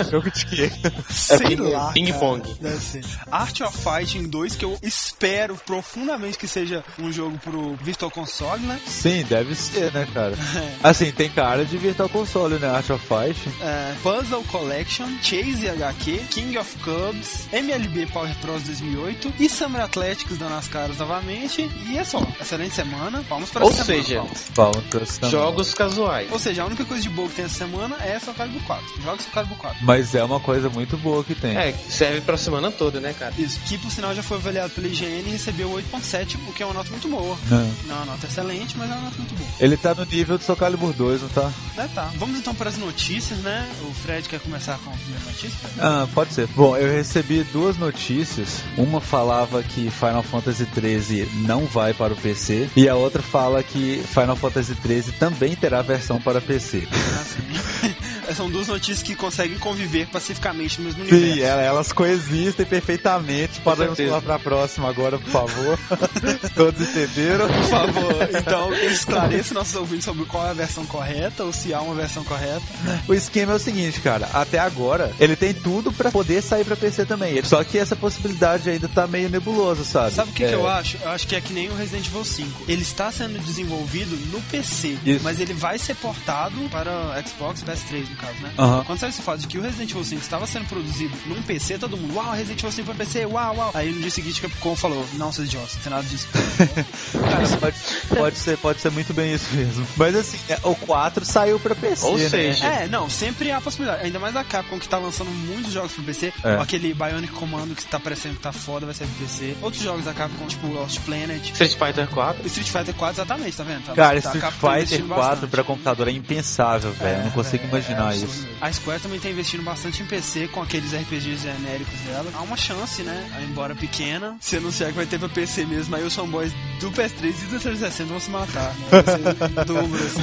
Jogo 0.09 0.31
de 0.31 0.45
quê? 0.45 0.71
Sei 1.09 1.37
ping- 1.39 1.55
lá. 1.57 1.91
ping 1.91 2.13
pong. 2.13 2.41
Deve 2.61 2.79
ser. 2.79 3.03
Art 3.31 3.59
of 3.61 3.77
Fighting 3.77 4.29
2, 4.29 4.55
que 4.55 4.65
eu 4.65 4.77
espero 4.81 5.55
profundamente 5.65 6.37
que 6.37 6.47
seja 6.47 6.83
um 6.99 7.11
jogo 7.11 7.37
pro 7.39 7.75
Virtual 7.77 8.09
Console, 8.11 8.61
né? 8.63 8.79
Sim, 8.85 9.23
deve 9.27 9.55
ser, 9.55 9.91
né, 9.93 10.07
cara? 10.13 10.35
Assim, 10.83 11.11
tem 11.11 11.29
cara 11.29 11.65
de 11.65 11.77
Virtual 11.77 12.07
Console, 12.09 12.55
né? 12.59 12.69
Art 12.69 12.89
of 12.89 13.05
Fight. 13.05 13.39
É, 13.61 13.95
Puzzle 14.03 14.43
Collection, 14.45 15.07
Chase 15.21 15.67
HQ, 15.69 16.17
King 16.29 16.57
of 16.57 16.77
Cubs, 16.77 17.47
MLB 17.51 18.05
Power 18.07 18.33
Pros 18.41 18.63
2008 18.63 19.33
e 19.39 19.49
Summer 19.49 19.81
Athletics 19.81 20.37
dando 20.37 20.55
as 20.55 20.67
caras 20.67 20.97
novamente. 20.97 21.69
E 21.87 21.97
é 21.97 22.03
só. 22.03 22.21
Excelente 22.39 22.75
semana. 22.75 23.23
Vamos 23.27 23.49
para 23.49 23.63
Ou 23.65 23.71
semana. 23.71 23.85
seja, 24.03 24.15
Paulo. 24.55 24.71
Palmas 24.91 25.17
também. 25.17 25.31
Jogos 25.31 25.73
casuais. 25.73 26.31
Ou 26.31 26.39
seja, 26.39 26.63
a 26.63 26.65
única 26.65 26.85
coisa 26.91 27.03
de 27.03 27.09
boa 27.09 27.29
que 27.29 27.35
tem 27.35 27.45
essa 27.45 27.55
semana 27.55 27.95
é 28.03 28.19
Soul 28.19 28.35
Calibur 28.35 28.61
4. 28.63 29.01
Joga 29.01 29.21
Soul 29.21 29.33
Calibur 29.33 29.57
4. 29.59 29.77
Mas 29.85 30.13
é 30.13 30.21
uma 30.25 30.41
coisa 30.41 30.69
muito 30.69 30.97
boa 30.97 31.23
que 31.23 31.33
tem. 31.33 31.55
É, 31.55 31.71
serve 31.71 32.19
pra 32.19 32.35
semana 32.35 32.69
toda, 32.69 32.99
né, 32.99 33.15
cara? 33.17 33.33
Isso, 33.37 33.61
que 33.61 33.77
por 33.77 33.89
sinal 33.89 34.13
já 34.13 34.21
foi 34.21 34.35
avaliado 34.37 34.73
pela 34.73 34.87
IGN 34.87 35.23
e 35.25 35.31
recebeu 35.31 35.71
8.7, 35.71 36.35
o 36.49 36.51
que 36.51 36.61
é 36.61 36.65
uma 36.65 36.73
nota 36.73 36.89
muito 36.89 37.07
boa. 37.07 37.37
Não. 37.49 37.73
Não 37.85 37.95
é 37.95 37.97
uma 37.99 38.05
nota 38.07 38.27
excelente, 38.27 38.77
mas 38.77 38.91
é 38.91 38.93
uma 38.93 39.03
nota 39.03 39.17
muito 39.19 39.35
boa. 39.35 39.49
Ele 39.57 39.77
tá 39.77 39.95
no 39.95 40.03
nível 40.03 40.37
do 40.37 40.43
Soul 40.43 40.57
Calibur 40.57 40.91
2, 40.91 41.21
não 41.21 41.29
tá? 41.29 41.49
É, 41.77 41.87
tá. 41.87 42.11
Vamos 42.15 42.37
então 42.37 42.53
para 42.53 42.69
as 42.69 42.77
notícias, 42.77 43.39
né? 43.39 43.69
O 43.89 43.93
Fred 43.93 44.27
quer 44.27 44.41
começar 44.41 44.77
com 44.79 44.89
a 44.89 44.93
primeira 44.93 45.23
notícia? 45.23 45.69
Ah, 45.79 46.05
pode 46.13 46.33
ser. 46.33 46.47
Bom, 46.47 46.75
eu 46.75 46.91
recebi 46.91 47.45
duas 47.53 47.77
notícias. 47.77 48.63
Uma 48.77 48.99
falava 48.99 49.63
que 49.63 49.89
Final 49.89 50.23
Fantasy 50.23 50.65
XIII 50.65 51.29
não 51.47 51.65
vai 51.65 51.93
para 51.93 52.11
o 52.11 52.17
PC 52.17 52.69
e 52.75 52.89
a 52.89 52.95
outra 52.95 53.21
fala 53.21 53.63
que 53.63 54.03
Final 54.07 54.35
Fantasy 54.35 54.75
XIII 54.75 55.13
também 55.13 55.55
terá 55.55 55.81
versão 55.81 56.19
para 56.19 56.41
PC. 56.41 56.80
Ah, 56.89 57.23
sí. 57.25 57.95
São 58.35 58.49
duas 58.49 58.67
notícias 58.67 59.03
que 59.03 59.15
conseguem 59.15 59.57
conviver 59.57 60.07
pacificamente 60.07 60.79
no 60.79 60.85
mesmo 60.85 61.01
universo. 61.03 61.33
Sim, 61.35 61.41
ela- 61.41 61.61
elas 61.61 61.91
coexistem 61.93 62.65
perfeitamente. 62.65 63.59
Podemos 63.61 63.95
certeza. 63.97 64.19
pular 64.21 64.21
pra 64.21 64.39
próxima 64.39 64.89
agora, 64.89 65.17
por 65.19 65.29
favor. 65.29 65.79
Todos 66.55 66.81
entenderam? 66.81 67.47
Por 67.47 67.63
favor, 67.65 68.29
então 68.37 68.73
esclareça 68.73 69.53
nossos 69.53 69.75
ouvintes 69.75 70.05
sobre 70.05 70.25
qual 70.25 70.45
é 70.47 70.49
a 70.51 70.53
versão 70.53 70.85
correta 70.85 71.43
ou 71.43 71.51
se 71.53 71.73
há 71.73 71.81
uma 71.81 71.95
versão 71.95 72.23
correta. 72.23 72.61
O 73.07 73.13
esquema 73.13 73.53
é 73.53 73.55
o 73.55 73.59
seguinte, 73.59 73.99
cara. 74.01 74.29
Até 74.33 74.59
agora, 74.59 75.11
ele 75.19 75.35
tem 75.35 75.53
tudo 75.53 75.91
pra 75.91 76.11
poder 76.11 76.41
sair 76.41 76.63
pra 76.65 76.75
PC 76.75 77.05
também. 77.05 77.43
Só 77.43 77.63
que 77.63 77.77
essa 77.77 77.95
possibilidade 77.95 78.69
ainda 78.69 78.87
tá 78.87 79.07
meio 79.07 79.29
nebulosa, 79.29 79.83
sabe? 79.83 80.13
Sabe 80.15 80.31
o 80.31 80.33
que, 80.33 80.43
É, 80.43 80.49
que 80.49 80.53
eu 80.55 80.67
acho? 80.67 80.97
Eu 81.01 81.09
acho 81.09 81.27
que 81.27 81.35
é 81.35 81.41
que 81.41 81.53
nem 81.53 81.69
o 81.69 81.75
Resident 81.75 82.07
Evil 82.07 82.23
5. 82.25 82.63
Ele 82.67 82.81
está 82.81 83.11
sendo 83.11 83.39
desenvolvido 83.39 84.15
no 84.31 84.41
PC, 84.43 84.97
Isso. 85.05 85.23
mas 85.23 85.39
ele 85.39 85.53
vai 85.53 85.77
ser 85.77 85.95
portado 85.95 86.55
para 86.69 86.91
Xbox 87.27 87.61
e 87.61 87.65
PS3, 87.65 88.09
no 88.09 88.15
caso, 88.21 88.33
né? 88.41 88.51
Quando 88.85 88.99
saiu 88.99 89.09
esse 89.09 89.21
fato 89.21 89.39
de 89.39 89.47
que 89.47 89.57
o 89.57 89.61
Resident 89.61 89.89
Evil 89.91 90.03
5 90.03 90.21
estava 90.21 90.47
sendo 90.47 90.65
produzido 90.67 91.15
num 91.25 91.41
PC, 91.41 91.77
todo 91.77 91.97
mundo, 91.97 92.15
uau, 92.15 92.31
Resident 92.31 92.59
Evil 92.59 92.71
5 92.71 92.85
para 92.85 92.95
PC, 93.05 93.25
uau, 93.25 93.55
uau. 93.55 93.71
Aí 93.73 93.91
no 93.91 94.01
dia 94.01 94.11
seguinte 94.11 94.41
Capcom 94.41 94.75
falou, 94.75 95.05
não, 95.13 95.31
seus 95.31 95.47
idiotas, 95.47 95.75
não 95.75 95.81
tem 95.81 95.91
nada 95.91 96.03
disso. 96.07 96.27
Cara, 97.11 97.47
Pode, 97.59 97.75
pode 98.09 98.37
ser, 98.37 98.57
pode 98.57 98.79
ser 98.79 98.91
muito 98.91 99.13
bem 99.13 99.33
isso 99.33 99.53
mesmo. 99.53 99.85
Mas 99.97 100.15
assim, 100.15 100.37
é, 100.49 100.59
o 100.63 100.75
4 100.75 101.25
saiu 101.25 101.59
pra 101.59 101.75
PC. 101.75 102.05
Ou 102.05 102.17
né? 102.17 102.29
seja, 102.29 102.65
É, 102.65 102.87
não, 102.87 103.09
sempre 103.09 103.51
há 103.51 103.57
a 103.57 103.61
possibilidade. 103.61 104.03
Ainda 104.03 104.19
mais 104.19 104.35
a 104.35 104.43
Capcom 104.43 104.79
que 104.79 104.87
tá 104.87 104.97
lançando 104.97 105.29
muitos 105.29 105.71
jogos 105.71 105.91
pro 105.93 106.03
PC. 106.03 106.33
É. 106.43 106.55
Aquele 106.55 106.93
Bionic 106.93 107.31
Commando 107.33 107.75
que 107.75 107.85
tá 107.85 107.99
parecendo 107.99 108.35
que 108.35 108.41
tá 108.41 108.51
foda, 108.51 108.85
vai 108.85 108.95
ser 108.95 109.05
pro 109.05 109.25
PC. 109.25 109.55
Outros 109.61 109.81
jogos 109.83 110.05
da 110.05 110.13
Capcom, 110.13 110.45
tipo 110.47 110.67
Lost 110.67 110.99
Planet. 111.01 111.41
Street 111.51 111.73
Fighter 111.77 112.07
4. 112.07 112.47
Street 112.47 112.67
Fighter 112.69 112.93
4, 112.95 113.15
exatamente, 113.15 113.57
tá 113.57 113.63
vendo? 113.63 113.85
Tá, 113.85 113.93
Cara, 113.93 114.21
tá, 114.21 114.29
Street 114.35 114.53
Fighter 114.53 114.71
investindo 114.77 115.07
4 115.07 115.23
bastante. 115.23 115.49
pra 115.49 115.63
computador 115.63 116.07
é 116.07 116.11
impensável, 116.11 116.91
velho. 116.93 117.19
Eu 117.19 117.23
não 117.25 117.31
consigo 117.31 117.63
é, 117.63 117.67
imaginar 117.67 118.10
isso. 118.15 118.25
absurdo. 118.25 118.57
A 118.61 118.71
Square 118.71 119.01
também 119.01 119.19
tá 119.19 119.29
investindo 119.29 119.63
bastante 119.63 120.03
em 120.03 120.05
PC 120.05 120.47
com 120.49 120.61
aqueles 120.61 120.93
RPGs 120.93 121.43
genéricos 121.43 121.99
dela. 122.01 122.31
Há 122.33 122.41
uma 122.41 122.57
chance, 122.57 123.01
né? 123.03 123.45
Embora 123.49 123.75
pequena, 123.75 124.37
se 124.39 124.57
anunciar 124.57 124.89
que 124.89 124.95
vai 124.95 125.05
ter 125.05 125.19
pra 125.19 125.29
PC 125.29 125.65
mesmo, 125.65 125.95
aí 125.95 126.03
os 126.03 126.15
fanboys 126.15 126.53
do 126.81 126.91
PS3 126.91 127.29
e 127.29 127.45
do 127.45 127.59
360 127.59 128.09
vão 128.09 128.19
se 128.19 128.29
matar. 128.31 128.73
Né? 128.75 129.63
Dobro, 129.65 130.03
assim. 130.03 130.21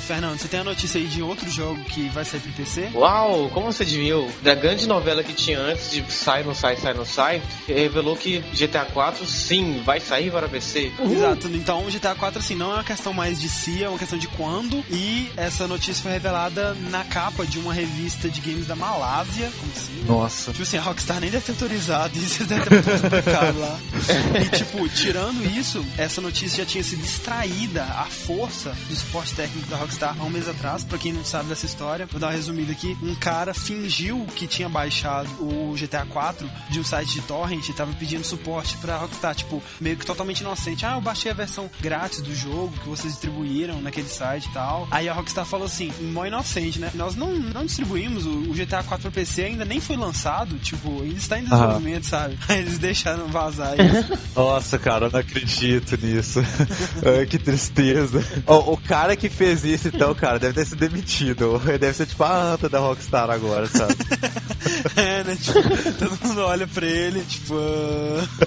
Fernando, 0.00 0.38
você 0.38 0.48
tem 0.48 0.60
a 0.60 0.64
notícia 0.64 0.98
aí 0.98 1.06
de 1.06 1.22
outro 1.22 1.50
jogo 1.50 1.78
que 1.84 2.08
vai 2.08 2.24
sair 2.24 2.40
pro 2.40 2.52
PC? 2.52 2.88
Uau, 2.94 3.50
como 3.50 3.70
você 3.70 3.82
adivinhou? 3.82 4.26
Da 4.42 4.54
grande 4.54 4.88
novela 4.88 5.22
que 5.22 5.34
tinha 5.34 5.58
antes 5.58 5.90
de 5.90 6.02
sai, 6.10 6.42
não 6.42 6.54
sai, 6.54 6.76
sai, 6.76 6.94
não 6.94 7.04
sai, 7.04 7.42
revelou 7.66 8.16
que 8.16 8.38
GTA 8.54 8.86
4 8.86 9.26
sim, 9.26 9.82
vai 9.84 10.00
sair 10.00 10.30
para 10.30 10.48
PC. 10.48 10.90
Exato, 10.98 11.48
então 11.48 11.86
o 11.86 11.90
GTA 11.90 12.14
4 12.14 12.38
assim, 12.38 12.54
não 12.54 12.70
é 12.70 12.74
uma 12.76 12.84
questão 12.84 13.12
mais 13.12 13.38
de 13.38 13.48
si, 13.50 13.84
é 13.84 13.88
uma 13.88 13.98
questão 13.98 14.18
de 14.18 14.28
quando. 14.28 14.82
E 14.90 15.30
essa 15.36 15.68
notícia 15.68 16.02
foi 16.02 16.12
revelada 16.12 16.74
na 16.88 17.04
capa 17.04 17.44
de 17.44 17.58
uma 17.58 17.74
revista 17.74 18.30
de 18.30 18.40
games 18.40 18.66
da 18.66 18.74
Malásia. 18.74 19.52
Como 19.58 19.72
assim? 19.76 20.04
Nossa. 20.06 20.52
Tipo 20.52 20.62
assim, 20.62 20.78
a 20.78 20.82
Rockstar 20.82 21.20
nem 21.20 21.30
deve 21.30 21.44
ter 21.44 21.52
autorizado 21.52 22.18
isso, 22.18 22.44
deve 22.44 22.62
ter 22.62 22.70
muito 22.70 23.02
complicado 23.02 23.58
lá. 23.58 23.78
E, 24.40 24.48
tipo, 24.50 24.88
tirando 24.88 25.44
isso, 25.58 25.84
essa 25.96 26.20
notícia 26.20 26.58
já 26.58 26.66
tinha 26.66 26.82
sido 26.82 27.04
extraída 27.04 27.84
à 27.84 28.04
força 28.04 28.76
do 28.88 28.94
suporte 28.94 29.34
técnico 29.34 29.68
da 29.68 29.76
Rockstar 29.76 30.16
há 30.18 30.24
um 30.24 30.30
mês 30.30 30.48
atrás. 30.48 30.84
Pra 30.84 30.98
quem 30.98 31.12
não 31.12 31.24
sabe 31.24 31.48
dessa 31.48 31.66
história, 31.66 32.06
vou 32.06 32.20
dar 32.20 32.28
uma 32.28 32.32
resumida 32.32 32.72
aqui. 32.72 32.96
Um 33.02 33.14
cara 33.14 33.52
fingiu 33.52 34.26
que 34.36 34.46
tinha 34.46 34.68
baixado 34.68 35.28
o 35.40 35.74
GTA 35.74 36.06
4 36.06 36.50
de 36.70 36.80
um 36.80 36.84
site 36.84 37.14
de 37.14 37.20
torrent 37.22 37.68
e 37.68 37.72
tava 37.72 37.92
pedindo 37.94 38.24
suporte 38.24 38.76
pra 38.78 38.96
Rockstar, 38.96 39.34
tipo, 39.34 39.62
meio 39.80 39.96
que 39.96 40.06
totalmente 40.06 40.40
inocente. 40.40 40.86
Ah, 40.86 40.94
eu 40.94 41.00
baixei 41.00 41.30
a 41.30 41.34
versão 41.34 41.70
grátis 41.80 42.20
do 42.20 42.34
jogo 42.34 42.72
que 42.82 42.88
vocês 42.88 43.12
distribuíram 43.12 43.80
naquele 43.80 44.08
site 44.08 44.46
e 44.46 44.52
tal. 44.52 44.86
Aí 44.90 45.08
a 45.08 45.12
Rockstar 45.12 45.44
falou 45.44 45.66
assim, 45.66 45.92
mó 46.12 46.24
inocente, 46.24 46.78
né? 46.78 46.90
Nós 46.94 47.14
não, 47.14 47.34
não 47.34 47.64
distribuímos 47.64 48.26
o, 48.26 48.30
o 48.30 48.54
GTA 48.54 48.82
4 48.82 49.02
pra 49.02 49.10
PC, 49.10 49.44
ainda 49.44 49.64
nem 49.64 49.80
foi 49.80 49.96
lançado, 49.96 50.58
tipo, 50.58 51.02
ainda 51.02 51.18
está 51.18 51.38
em 51.38 51.44
desenvolvimento, 51.44 52.06
sabe? 52.06 52.38
Aí 52.48 52.58
eles 52.68 52.78
deixaram 52.78 53.26
vazar 53.28 53.74
isso. 53.78 54.18
Nossa, 54.34 54.78
cara, 54.78 55.06
eu 55.06 55.10
não 55.10 55.20
acredito 55.20 55.96
nisso. 56.00 56.40
Ai, 57.04 57.26
que 57.26 57.38
tristeza. 57.38 58.24
O, 58.46 58.72
o 58.72 58.76
cara 58.76 59.16
que 59.16 59.28
fez 59.28 59.64
isso, 59.64 59.88
então, 59.88 60.14
cara, 60.14 60.38
deve 60.38 60.54
ter 60.54 60.64
sido 60.64 60.78
demitido. 60.78 61.58
Deve 61.58 61.92
ser 61.92 62.06
tipo 62.06 62.22
a 62.22 62.52
anta 62.52 62.68
da 62.68 62.78
Rockstar 62.78 63.30
agora, 63.30 63.66
sabe? 63.66 63.94
é, 64.96 65.24
né? 65.24 65.36
Tipo, 65.40 65.92
todo 65.98 66.18
mundo 66.26 66.40
olha 66.42 66.66
pra 66.66 66.86
ele, 66.86 67.22
tipo. 67.22 67.54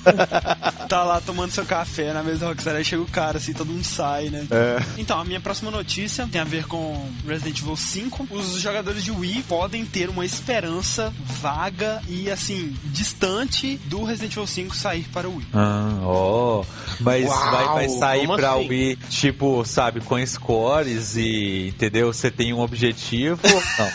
ah, 0.05 0.71
tá 0.87 1.03
lá 1.03 1.21
tomando 1.21 1.51
seu 1.51 1.65
café 1.65 2.13
na 2.13 2.23
mesa 2.23 2.39
da 2.39 2.47
Rockstar, 2.47 2.75
aí 2.75 2.83
chega 2.83 3.01
o 3.01 3.07
cara, 3.07 3.37
assim, 3.37 3.53
todo 3.53 3.71
mundo 3.71 3.83
sai, 3.83 4.29
né? 4.29 4.45
É. 4.51 4.83
Então, 4.97 5.19
a 5.19 5.23
minha 5.23 5.39
próxima 5.39 5.71
notícia 5.71 6.27
tem 6.31 6.41
a 6.41 6.45
ver 6.45 6.65
com 6.65 7.09
Resident 7.27 7.59
Evil 7.59 7.75
5. 7.75 8.27
Os 8.31 8.59
jogadores 8.59 9.03
de 9.03 9.11
Wii 9.11 9.43
podem 9.43 9.85
ter 9.85 10.09
uma 10.09 10.25
esperança 10.25 11.13
vaga 11.41 12.01
e, 12.07 12.29
assim, 12.29 12.75
distante 12.85 13.79
do 13.85 14.03
Resident 14.03 14.33
Evil 14.33 14.47
5 14.47 14.75
sair 14.75 15.05
para 15.11 15.29
o 15.29 15.37
Wii. 15.37 15.47
Ah, 15.53 15.99
ó. 16.03 16.63
Mas 16.99 17.25
Uau, 17.25 17.51
vai, 17.51 17.65
vai 17.65 17.89
sair 17.89 18.27
pra 18.27 18.53
assim? 18.53 18.67
Wii, 18.67 18.95
tipo, 19.09 19.65
sabe, 19.65 20.01
com 20.01 20.23
scores 20.25 21.15
e, 21.15 21.69
entendeu? 21.69 22.13
Você 22.13 22.29
tem 22.29 22.53
um 22.53 22.59
objetivo. 22.59 23.39
Não. 23.43 23.91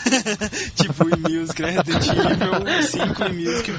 tipo 0.75 1.05
Wii 1.05 1.39
Music, 1.39 1.61
né? 1.61 1.71
Resident 1.71 2.06
Evil 2.09 2.83
5 2.83 3.23
Wii 3.23 3.47
Music. 3.47 3.71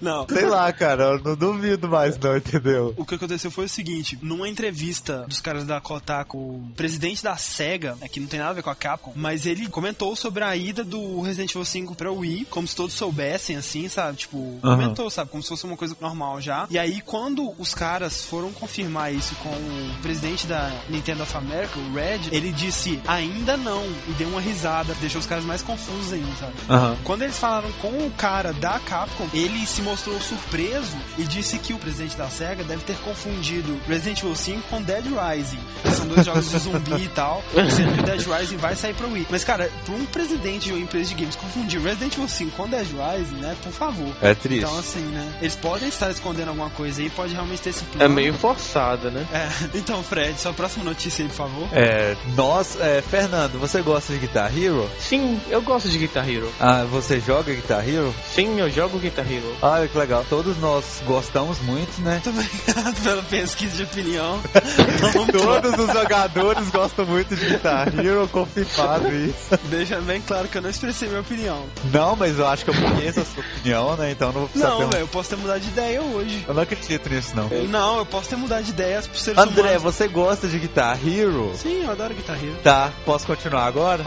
Não. 0.00 0.26
Sei 0.28 0.46
lá, 0.46 0.72
cara, 0.72 1.04
eu 1.04 1.22
não 1.22 1.36
duvido 1.36 1.88
mais, 1.88 2.18
não, 2.18 2.36
entendeu? 2.36 2.94
O 2.96 3.04
que 3.04 3.14
aconteceu 3.14 3.50
foi 3.50 3.66
o 3.66 3.68
seguinte, 3.68 4.18
numa 4.22 4.48
entrevista 4.48 5.24
dos 5.28 5.40
caras 5.40 5.64
da 5.64 5.80
Kotaku, 5.80 6.38
o 6.38 6.72
presidente 6.76 7.22
da 7.22 7.36
SEGA, 7.36 7.96
né, 8.00 8.08
que 8.08 8.20
não 8.20 8.26
tem 8.26 8.38
nada 8.38 8.50
a 8.50 8.54
ver 8.54 8.62
com 8.62 8.70
a 8.70 8.74
Capcom, 8.74 9.12
mas 9.14 9.46
ele 9.46 9.68
comentou 9.68 10.14
sobre 10.14 10.44
a 10.44 10.54
ida 10.56 10.84
do 10.84 11.20
Resident 11.20 11.50
Evil 11.50 11.64
5 11.64 11.94
pra 11.94 12.10
Wii, 12.10 12.46
como 12.50 12.66
se 12.66 12.76
todos 12.76 12.94
soubessem, 12.94 13.56
assim, 13.56 13.88
sabe? 13.88 14.18
Tipo, 14.18 14.58
comentou, 14.62 15.10
sabe? 15.10 15.30
Como 15.30 15.42
se 15.42 15.48
fosse 15.48 15.64
uma 15.64 15.76
coisa 15.76 15.96
normal 16.00 16.40
já. 16.40 16.66
E 16.70 16.78
aí, 16.78 17.00
quando 17.00 17.52
os 17.58 17.74
caras 17.74 18.24
foram 18.24 18.52
confirmar 18.52 19.12
isso 19.12 19.34
com 19.36 19.50
o 19.50 20.02
presidente 20.02 20.46
da 20.46 20.70
Nintendo 20.88 21.22
of 21.22 21.36
America, 21.36 21.78
o 21.78 21.94
Red, 21.94 22.20
ele 22.32 22.52
disse, 22.52 23.00
ainda 23.06 23.56
não, 23.56 23.84
e 24.08 24.12
deu 24.12 24.28
uma 24.28 24.40
risada, 24.40 24.94
deixou 25.00 25.20
os 25.20 25.26
caras 25.26 25.44
mais 25.44 25.62
confusos 25.62 26.12
ainda, 26.12 26.34
sabe? 26.36 26.54
Aham. 26.68 26.96
Quando 27.04 27.22
eles 27.22 27.38
falaram 27.38 27.70
com 27.80 27.88
o 27.88 28.10
cara 28.16 28.52
da 28.52 28.78
Capcom, 28.80 29.26
ele 29.32 29.66
se 29.66 29.82
mostrou 29.82 30.20
surpreso 30.20 30.96
e 31.16 31.24
disse 31.24 31.58
que 31.58 31.72
o 31.72 31.78
presidente 31.78 32.16
da 32.16 32.28
SEGA 32.28 32.64
deve 32.64 32.82
ter 32.82 32.96
confundido 32.98 33.78
Resident 33.88 34.20
Evil 34.20 34.36
5 34.36 34.62
com 34.68 34.82
Dead 34.82 35.04
Rising. 35.04 35.60
São 35.94 36.06
dois 36.06 36.26
jogos 36.26 36.50
de 36.50 36.58
zumbi 36.58 37.04
e 37.04 37.08
tal, 37.08 37.42
sendo 37.74 37.94
que 37.94 38.00
o 38.00 38.02
Dead 38.04 38.20
Rising 38.20 38.56
vai 38.56 38.76
sair 38.76 38.94
pra 38.94 39.06
Wii. 39.06 39.26
Mas, 39.30 39.44
cara, 39.44 39.70
pra 39.84 39.94
um 39.94 40.04
presidente 40.06 40.66
de 40.66 40.72
uma 40.72 40.80
empresa 40.80 41.08
de 41.08 41.14
games 41.14 41.36
confundir 41.36 41.80
Resident 41.80 42.14
Evil 42.14 42.28
5 42.28 42.50
com 42.56 42.68
Dead 42.68 42.86
Rising, 42.86 43.36
né, 43.36 43.56
por 43.62 43.72
favor. 43.72 44.14
É 44.20 44.34
triste. 44.34 44.64
Então, 44.64 44.78
assim, 44.78 45.00
né, 45.00 45.32
eles 45.40 45.56
podem 45.56 45.88
estar 45.88 46.10
escondendo 46.10 46.48
alguma 46.48 46.70
coisa 46.70 47.00
aí, 47.00 47.10
pode 47.10 47.32
realmente 47.32 47.62
ter 47.62 47.70
esse 47.70 47.84
plano. 47.84 48.04
É 48.04 48.08
meio 48.08 48.34
forçada, 48.34 49.10
né? 49.10 49.26
É, 49.32 49.48
então, 49.78 50.02
Fred, 50.02 50.38
sua 50.40 50.52
próxima 50.52 50.84
notícia 50.84 51.24
aí, 51.24 51.28
por 51.28 51.36
favor. 51.36 51.68
É, 51.72 52.16
nós, 52.34 52.78
é, 52.80 53.02
Fernando, 53.02 53.58
você 53.58 53.80
gosta 53.82 54.12
de 54.12 54.18
Guitar 54.18 54.56
Hero? 54.56 54.88
Sim, 54.98 55.40
eu 55.48 55.62
gosto 55.62 55.88
de 55.88 55.98
Guitar 55.98 56.28
Hero. 56.28 56.50
Ah, 56.60 56.84
você 56.90 57.20
joga 57.20 57.52
Guitar 57.54 57.88
Hero? 57.88 58.12
Sim, 58.34 58.58
eu 58.58 58.68
jogo 58.68 58.98
Guitar 58.98 59.24
Hero. 59.30 59.56
Ah, 59.62 59.86
que 59.90 59.96
legal. 59.96 60.24
Todos 60.28 60.58
nós 60.58 61.00
gostamos 61.06 61.60
muito, 61.60 62.00
né? 62.00 62.20
Muito 62.24 62.30
obrigado 62.30 63.02
pela 63.02 63.22
pesquisa 63.22 63.76
de 63.76 63.82
opinião. 63.84 64.40
Todos 65.32 65.78
os 65.78 65.92
jogadores 65.92 66.68
gostam 66.70 67.06
muito 67.06 67.36
de 67.36 67.46
Guitar 67.46 67.88
Hero, 67.96 68.26
confirmado 68.28 69.14
isso. 69.14 69.56
Deixa 69.64 70.00
bem 70.00 70.20
claro 70.20 70.48
que 70.48 70.58
eu 70.58 70.62
não 70.62 70.70
expressei 70.70 71.08
minha 71.08 71.20
opinião. 71.20 71.64
Não, 71.92 72.16
mas 72.16 72.38
eu 72.38 72.46
acho 72.48 72.64
que 72.64 72.70
eu 72.70 72.74
conheço 72.74 73.20
a 73.20 73.24
sua 73.24 73.44
opinião, 73.44 73.96
né? 73.96 74.10
Então 74.10 74.32
não 74.32 74.40
vou 74.40 74.48
precisar 74.48 74.70
Não, 74.70 74.88
velho, 74.88 75.02
eu 75.02 75.08
posso 75.08 75.30
ter 75.30 75.36
mudado 75.36 75.60
de 75.60 75.68
ideia 75.68 76.02
hoje. 76.02 76.44
Eu 76.48 76.54
não 76.54 76.62
acredito 76.62 77.08
nisso, 77.08 77.36
não. 77.36 77.48
Não, 77.68 77.98
eu 77.98 78.06
posso 78.06 78.28
ter 78.30 78.36
mudado 78.36 78.64
de 78.64 78.70
ideias 78.70 79.06
por 79.06 79.16
seres 79.16 79.38
André, 79.38 79.60
humanos. 79.62 79.82
você 79.82 80.08
gosta 80.08 80.48
de 80.48 80.58
Guitar 80.58 80.98
Hero? 81.06 81.52
Sim, 81.54 81.84
eu 81.84 81.90
adoro 81.92 82.14
Guitar 82.14 82.36
Hero. 82.42 82.56
Tá, 82.64 82.90
posso 83.04 83.26
continuar 83.26 83.66
agora? 83.66 84.04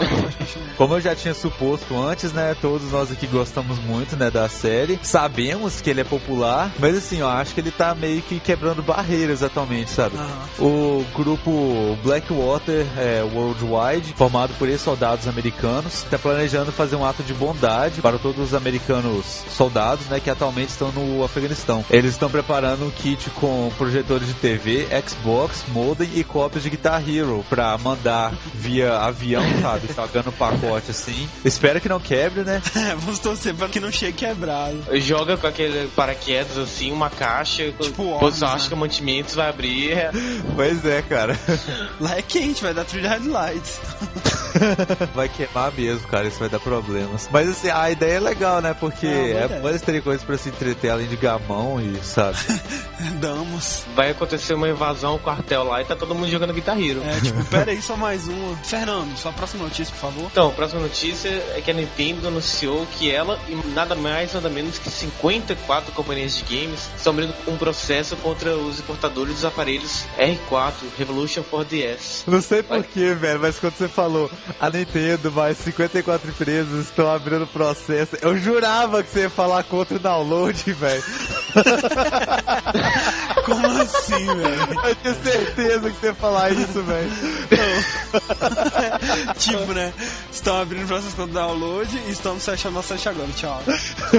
Como 0.75 0.95
eu 0.95 1.01
já 1.01 1.15
tinha 1.15 1.33
suposto 1.33 1.97
antes, 1.97 2.33
né? 2.33 2.40
Todos 2.61 2.91
nós 2.91 3.11
aqui 3.11 3.27
gostamos 3.27 3.79
muito, 3.79 4.15
né, 4.15 4.29
da 4.29 4.47
série. 4.49 4.99
Sabemos 5.03 5.81
que 5.81 5.89
ele 5.89 6.01
é 6.01 6.03
popular, 6.03 6.71
mas 6.79 6.97
assim, 6.97 7.19
eu 7.19 7.27
acho 7.27 7.53
que 7.53 7.59
ele 7.59 7.71
tá 7.71 7.95
meio 7.95 8.21
que 8.21 8.39
quebrando 8.39 8.81
barreiras 8.81 9.43
atualmente, 9.43 9.91
sabe? 9.91 10.17
Aham. 10.17 10.41
O 10.59 11.05
grupo 11.15 11.97
Blackwater 12.03 12.85
é, 12.97 13.23
Worldwide, 13.33 14.13
formado 14.15 14.53
por 14.57 14.67
ex-soldados 14.67 15.27
americanos, 15.27 16.03
está 16.03 16.17
planejando 16.17 16.71
fazer 16.71 16.95
um 16.95 17.05
ato 17.05 17.23
de 17.23 17.33
bondade 17.33 18.01
para 18.01 18.17
todos 18.17 18.39
os 18.39 18.53
americanos 18.53 19.25
soldados, 19.49 20.05
né, 20.07 20.19
que 20.19 20.29
atualmente 20.29 20.69
estão 20.69 20.91
no 20.91 21.23
Afeganistão. 21.23 21.83
Eles 21.89 22.11
estão 22.11 22.29
preparando 22.29 22.85
um 22.85 22.91
kit 22.91 23.29
com 23.31 23.71
projetores 23.77 24.27
de 24.27 24.33
TV, 24.35 24.87
Xbox, 25.07 25.63
modem 25.69 26.09
e 26.15 26.23
cópias 26.23 26.63
de 26.63 26.69
Guitar 26.69 27.03
Hero 27.07 27.43
para 27.49 27.77
mandar 27.77 28.33
via 28.53 28.97
avião, 28.99 29.43
sabe, 29.61 29.87
pagando 29.93 30.29
o 30.29 30.33
pacote 30.33 30.91
assim. 30.91 31.27
Espero 31.43 31.81
que 31.81 31.89
não 31.89 31.99
quebre, 31.99 32.30
né? 32.39 32.61
É, 32.81 32.95
vamos 32.95 33.19
torcer 33.19 33.53
pra 33.53 33.67
que 33.67 33.79
não 33.79 33.91
chegue 33.91 34.13
quebrado. 34.13 34.77
Joga 34.99 35.37
com 35.37 35.45
aquele 35.45 35.87
paraquedas 35.89 36.57
assim, 36.57 36.91
uma 36.91 37.09
caixa. 37.09 37.71
Tipo 37.79 38.03
Ormus, 38.03 38.35
você 38.35 38.45
né? 38.45 38.51
acha 38.51 38.67
que 38.69 38.73
o 38.73 38.77
mantimentos 38.77 39.35
vai 39.35 39.49
abrir. 39.49 39.91
é- 39.91 40.11
Pois 40.55 40.85
é, 40.85 41.01
cara. 41.01 41.37
Lá 41.99 42.17
é 42.17 42.21
quente, 42.21 42.63
vai 42.63 42.73
dar 42.73 42.85
trilha 42.85 43.09
headlights. 43.09 43.79
Vai 45.13 45.29
queimar 45.29 45.71
mesmo, 45.73 46.07
cara, 46.07 46.27
isso 46.27 46.39
vai 46.39 46.49
dar 46.49 46.59
problemas. 46.59 47.29
Mas 47.31 47.49
assim, 47.49 47.69
a 47.69 47.89
ideia 47.91 48.15
é 48.15 48.19
legal, 48.19 48.61
né? 48.61 48.73
Porque 48.77 49.05
É 49.07 49.43
é 49.51 49.59
bom 49.61 49.69
eles 49.69 49.81
terem 49.81 50.01
coisas 50.01 50.23
pra 50.23 50.37
se 50.37 50.49
entreter 50.49 50.89
além 50.91 51.07
de 51.07 51.15
gamão 51.15 51.79
e, 51.79 51.97
sabe? 52.03 52.37
Damos. 53.19 53.83
Vai 53.95 54.11
acontecer 54.11 54.53
uma 54.53 54.67
invasão, 54.69 55.15
um 55.15 55.19
quartel 55.19 55.63
lá 55.63 55.81
e 55.81 55.85
tá 55.85 55.95
todo 55.95 56.13
mundo 56.15 56.29
jogando 56.29 56.53
Guitar 56.53 56.79
Hero. 56.79 57.01
É, 57.03 57.19
tipo, 57.21 57.43
pera 57.45 57.71
aí, 57.71 57.81
só 57.81 57.95
mais 57.95 58.27
uma. 58.27 58.55
Fernando, 58.57 59.15
sua 59.17 59.31
próxima 59.31 59.63
notícia, 59.63 59.93
por 59.93 59.99
favor. 60.01 60.25
Então, 60.31 60.49
a 60.49 60.51
próxima 60.51 60.81
notícia 60.81 61.29
é 61.55 61.61
que 61.63 61.71
a 61.71 61.73
Nintendo 61.73 62.20
anunciou 62.27 62.85
que 62.97 63.11
ela 63.11 63.39
e 63.47 63.55
nada 63.69 63.95
mais, 63.95 64.33
nada 64.33 64.49
menos 64.49 64.77
que 64.77 64.89
54 64.89 65.91
companhias 65.93 66.37
de 66.37 66.43
games 66.43 66.89
estão 66.95 67.13
abrindo 67.13 67.33
um 67.47 67.57
processo 67.57 68.15
contra 68.17 68.55
os 68.55 68.79
importadores 68.79 69.35
dos 69.35 69.45
aparelhos 69.45 70.05
R4 70.17 70.73
Revolution 70.97 71.43
4DS. 71.43 72.23
Não 72.27 72.41
sei 72.41 72.63
porquê, 72.63 73.13
velho, 73.13 73.39
mas 73.39 73.59
quando 73.59 73.73
você 73.73 73.87
falou 73.87 74.29
a 74.59 74.69
Nintendo 74.69 75.31
mais 75.31 75.57
54 75.57 76.29
empresas 76.29 76.85
estão 76.85 77.09
abrindo 77.09 77.47
processo, 77.47 78.17
eu 78.21 78.37
jurava 78.37 79.03
que 79.03 79.09
você 79.09 79.21
ia 79.21 79.29
falar 79.29 79.63
contra 79.63 79.95
o 79.95 79.99
download, 79.99 80.71
velho. 80.73 81.03
Como 83.45 83.67
assim, 83.81 84.25
velho? 84.25 84.79
Eu 84.83 84.95
tinha 84.95 85.13
certeza 85.15 85.89
que 85.91 85.99
você 85.99 86.05
ia 86.07 86.13
falar 86.15 86.51
isso, 86.51 86.81
velho. 86.83 87.11
tipo, 89.37 89.73
né? 89.73 89.93
Estão 90.31 90.61
abrindo 90.61 90.87
processo 90.87 91.15
contra 91.15 91.33
download 91.41 91.97
e 92.07 92.11
estamos 92.11 92.43
fechando 92.45 92.75
nosso 92.75 92.89
site 92.89 93.09
agora. 93.09 93.27
Tchau. 93.35 93.61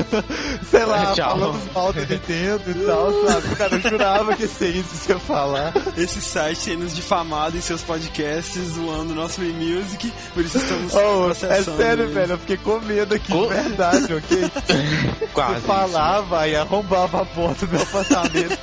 Sei 0.70 0.84
lá, 0.84 1.12
Tchau. 1.14 1.30
falamos 1.38 1.72
mal 1.74 1.92
da 1.92 2.00
Nintendo 2.02 2.62
e 2.70 2.74
tal, 2.86 3.26
sabe? 3.26 3.56
Cara, 3.56 3.74
eu 3.76 3.80
jurava 3.90 4.34
que 4.36 4.42
ia 4.42 4.48
ser 4.48 4.68
isso 4.76 4.88
que 4.90 4.96
você 4.96 5.12
ia 5.12 5.18
falar. 5.18 5.72
Esse 5.96 6.20
site 6.20 6.64
tem 6.64 6.76
nos 6.76 6.94
difamado 6.94 7.56
em 7.56 7.60
seus 7.60 7.82
podcasts, 7.82 8.62
zoando 8.74 9.14
nosso 9.14 9.34
Free 9.34 9.52
Music, 9.52 10.12
por 10.34 10.44
isso 10.44 10.58
estamos 10.58 10.92
Oh, 10.94 11.30
é 11.30 11.34
sério, 11.34 12.02
eles. 12.04 12.14
velho, 12.14 12.32
eu 12.32 12.38
fiquei 12.38 12.56
com 12.56 12.78
medo 12.80 13.14
aqui, 13.14 13.32
Oh. 13.32 13.46
de 13.46 13.54
verdade, 13.54 14.14
ok? 14.14 14.50
Quase. 15.32 15.54
Você 15.54 15.60
falava 15.66 16.48
e 16.48 16.56
arrombava 16.56 17.22
a 17.22 17.24
porta 17.24 17.66
do 17.66 17.72
meu 17.72 17.82
apartamento. 17.82 18.58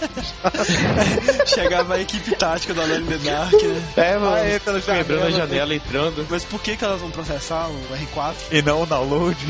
Chegava 1.45 1.95
a 1.95 1.99
equipe 2.01 2.35
tática 2.35 2.73
do 2.73 2.81
Alone 2.81 3.03
in 3.03 3.05
the 3.05 3.17
Dark, 3.17 3.53
né? 3.53 3.83
É, 3.97 4.17
mano. 4.17 4.59
Pela 4.63 4.79
janela. 4.79 5.03
Quebrando 5.03 5.25
a 5.27 5.31
janela, 5.31 5.75
entrando. 5.75 6.27
Mas 6.29 6.43
por 6.43 6.61
que, 6.61 6.75
que 6.75 6.83
elas 6.83 7.01
vão 7.01 7.09
processar 7.11 7.67
o 7.69 7.81
R4? 8.15 8.35
E 8.51 8.61
não 8.61 8.83
o 8.83 8.85
download. 8.85 9.37